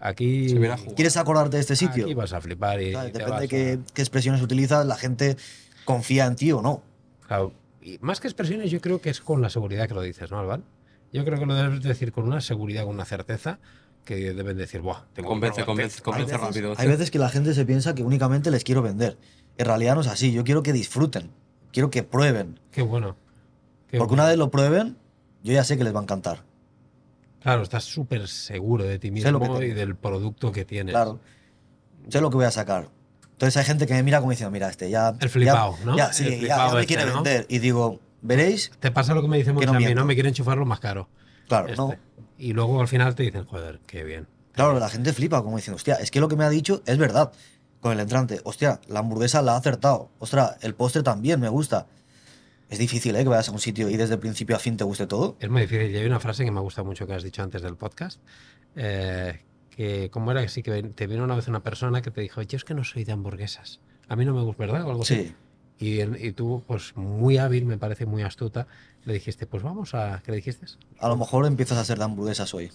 [0.00, 0.54] Aquí.
[0.96, 2.04] ¿Quieres acordarte de este sitio?
[2.04, 4.42] aquí vas a flipar y, Claro, y te depende vas de a- qué, qué expresiones
[4.42, 5.36] utilizas, la gente
[5.84, 6.82] confía en ti o no.
[7.26, 10.30] Claro, y más que expresiones, yo creo que es con la seguridad que lo dices,
[10.30, 10.64] ¿no, Alban?
[11.12, 13.58] Yo creo que lo debes decir con una seguridad, con una certeza,
[14.04, 15.66] que deben decir, Buah, tengo Convence, probar".
[15.66, 16.74] convence, convence hay veces, rápido.
[16.76, 19.16] Hay veces que la gente se piensa que únicamente les quiero vender.
[19.58, 20.32] En realidad no es así.
[20.32, 21.30] Yo quiero que disfruten.
[21.72, 22.58] Quiero que prueben.
[22.70, 23.16] Qué bueno.
[23.88, 24.22] Qué Porque bueno.
[24.22, 24.96] una vez lo prueben,
[25.42, 26.42] yo ya sé que les va a encantar.
[27.40, 30.92] Claro, estás súper seguro de ti mismo y del producto que tienes.
[30.92, 31.20] Claro.
[32.08, 32.88] Sé lo que voy a sacar.
[33.32, 35.14] Entonces hay gente que me mira como diciendo, mira, este ya.
[35.20, 35.96] El flipao, ya- ¿no?
[35.96, 37.14] Ya, El sí, ya- ya, me este, quiere ¿no?
[37.16, 37.46] vender.
[37.48, 39.94] Y digo, veréis, Te pasa lo que me dice mucho no a mí.
[39.94, 40.04] ¿no?
[40.04, 41.08] Me quieren enchufarlo más caro.
[41.48, 41.76] claro, este.
[41.76, 41.94] no.
[42.38, 44.26] Y luego al final te dicen, joder, qué bien.
[44.52, 46.96] Claro, la gente flipa como diciendo, hostia, es que lo que me ha dicho es
[46.96, 47.32] verdad.
[47.84, 50.08] Con el entrante, hostia, la hamburguesa la ha acertado.
[50.18, 51.86] Ostras, el postre también me gusta.
[52.70, 53.24] Es difícil, ¿eh?
[53.24, 55.36] Que vayas a un sitio y desde el principio a fin te guste todo.
[55.38, 55.90] Es muy difícil.
[55.90, 58.20] Y hay una frase que me gusta mucho que has dicho antes del podcast.
[58.74, 60.40] eh, que, ¿cómo era?
[60.40, 62.72] Que sí, que te vino una vez una persona que te dijo, yo es que
[62.72, 63.80] no soy de hamburguesas.
[64.08, 64.82] A mí no me gusta, ¿verdad?
[64.86, 65.16] O algo así.
[65.16, 65.34] Sí.
[65.78, 68.66] Y, en- y tú, pues muy hábil, me parece muy astuta,
[69.04, 70.22] le dijiste, pues vamos a.
[70.24, 70.64] ¿Qué le dijiste?
[71.00, 72.70] A lo mejor empiezas a hacer de hamburguesas hoy.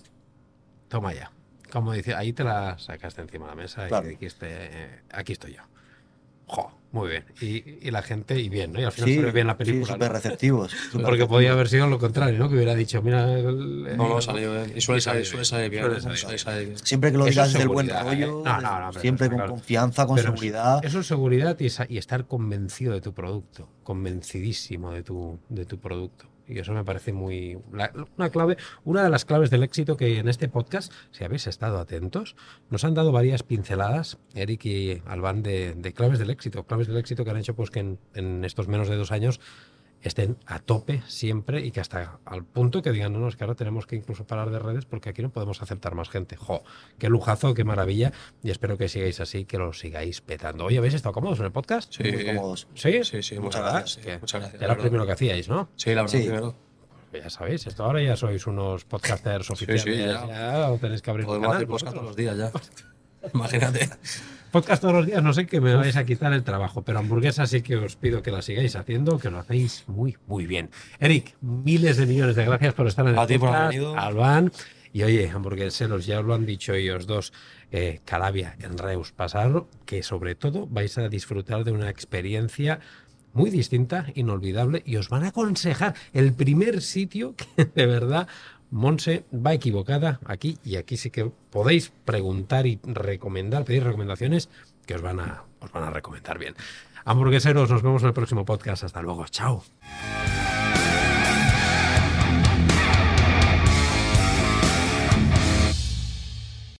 [0.87, 1.31] Toma ya.
[1.71, 4.07] Como dice, ahí te la sacaste encima de la mesa Claro.
[4.07, 5.61] y dijiste, eh, aquí estoy yo.
[6.51, 7.25] Jo, muy bien.
[7.41, 8.81] Y, y la gente, y bien, ¿no?
[8.81, 9.93] Y al final Sí, salió bien la sí, película.
[9.93, 10.13] súper ¿no?
[10.15, 10.71] receptivos.
[10.71, 11.27] súper Porque receptivos.
[11.29, 12.49] podía haber sido lo contrario, ¿no?
[12.49, 13.31] Que hubiera dicho, mira.
[13.37, 14.73] el- No, no, el- salió bien.
[14.75, 16.77] Y suele salir, salió suele salir bien.
[16.83, 18.43] Siempre que lo digas es desde el buen rollo, ¿eh?
[18.43, 19.51] No, no, no, siempre con claro.
[19.51, 20.83] confianza, con Pero seguridad.
[20.83, 25.77] Eso es seguridad y, y estar convencido de tu producto, convencidísimo de tu, de tu
[25.79, 26.25] producto.
[26.49, 27.57] Y eso me parece muy
[28.17, 31.79] una clave, una de las claves del éxito que en este podcast, si habéis estado
[31.79, 32.35] atentos,
[32.69, 36.97] nos han dado varias pinceladas, Eric y Albán, de, de claves del éxito, claves del
[36.97, 39.39] éxito que han hecho pues que en, en estos menos de dos años
[40.01, 43.43] estén a tope siempre y que hasta al punto que digan, no, no, es que
[43.43, 46.35] ahora tenemos que incluso parar de redes porque aquí no podemos aceptar más gente.
[46.37, 46.63] Jo,
[46.97, 48.11] qué lujazo, qué maravilla
[48.43, 50.65] y espero que sigáis así, que lo sigáis petando.
[50.65, 51.93] Oye, ¿habéis estado cómodos en el podcast?
[51.93, 52.67] Sí, Muy cómodos.
[52.75, 53.97] Sí, sí, sí, muchas gracias.
[54.05, 54.61] Que Muchas gracias.
[54.61, 55.69] Era lo primero que hacíais, ¿no?
[55.75, 56.23] Sí, la verdad, Sí.
[56.25, 56.55] primero.
[57.11, 59.81] Pues ya sabéis, esto ahora ya sois unos podcasters oficiales.
[59.81, 60.27] sí, ya.
[60.27, 60.71] ya.
[60.71, 62.51] os tenéis que abrir Podemos canal hacer podcast todos los días ya.
[63.33, 63.89] Imagínate.
[64.51, 67.45] Podcast todos los días, no sé que me vais a quitar el trabajo, pero hamburguesa
[67.45, 70.71] sí que os pido que la sigáis haciendo, que lo hacéis muy, muy bien.
[70.99, 73.69] Eric, miles de millones de gracias por estar en el A ti por podcast.
[73.69, 73.95] venido.
[73.95, 74.51] Albán.
[74.91, 77.31] Y oye, hamburgueseros, ya os lo han dicho ellos dos,
[77.71, 82.79] eh, Calabia en Reus, pasarlo, que sobre todo vais a disfrutar de una experiencia
[83.33, 88.27] muy distinta, inolvidable, y os van a aconsejar el primer sitio que de verdad
[88.71, 94.49] Monse va equivocada aquí y aquí sí que podéis preguntar y recomendar, pedir recomendaciones
[94.85, 96.55] que os van a, os van a recomendar bien.
[97.05, 98.83] Hamburgueseros, nos vemos en el próximo podcast.
[98.83, 99.25] Hasta luego.
[99.27, 99.63] Chao.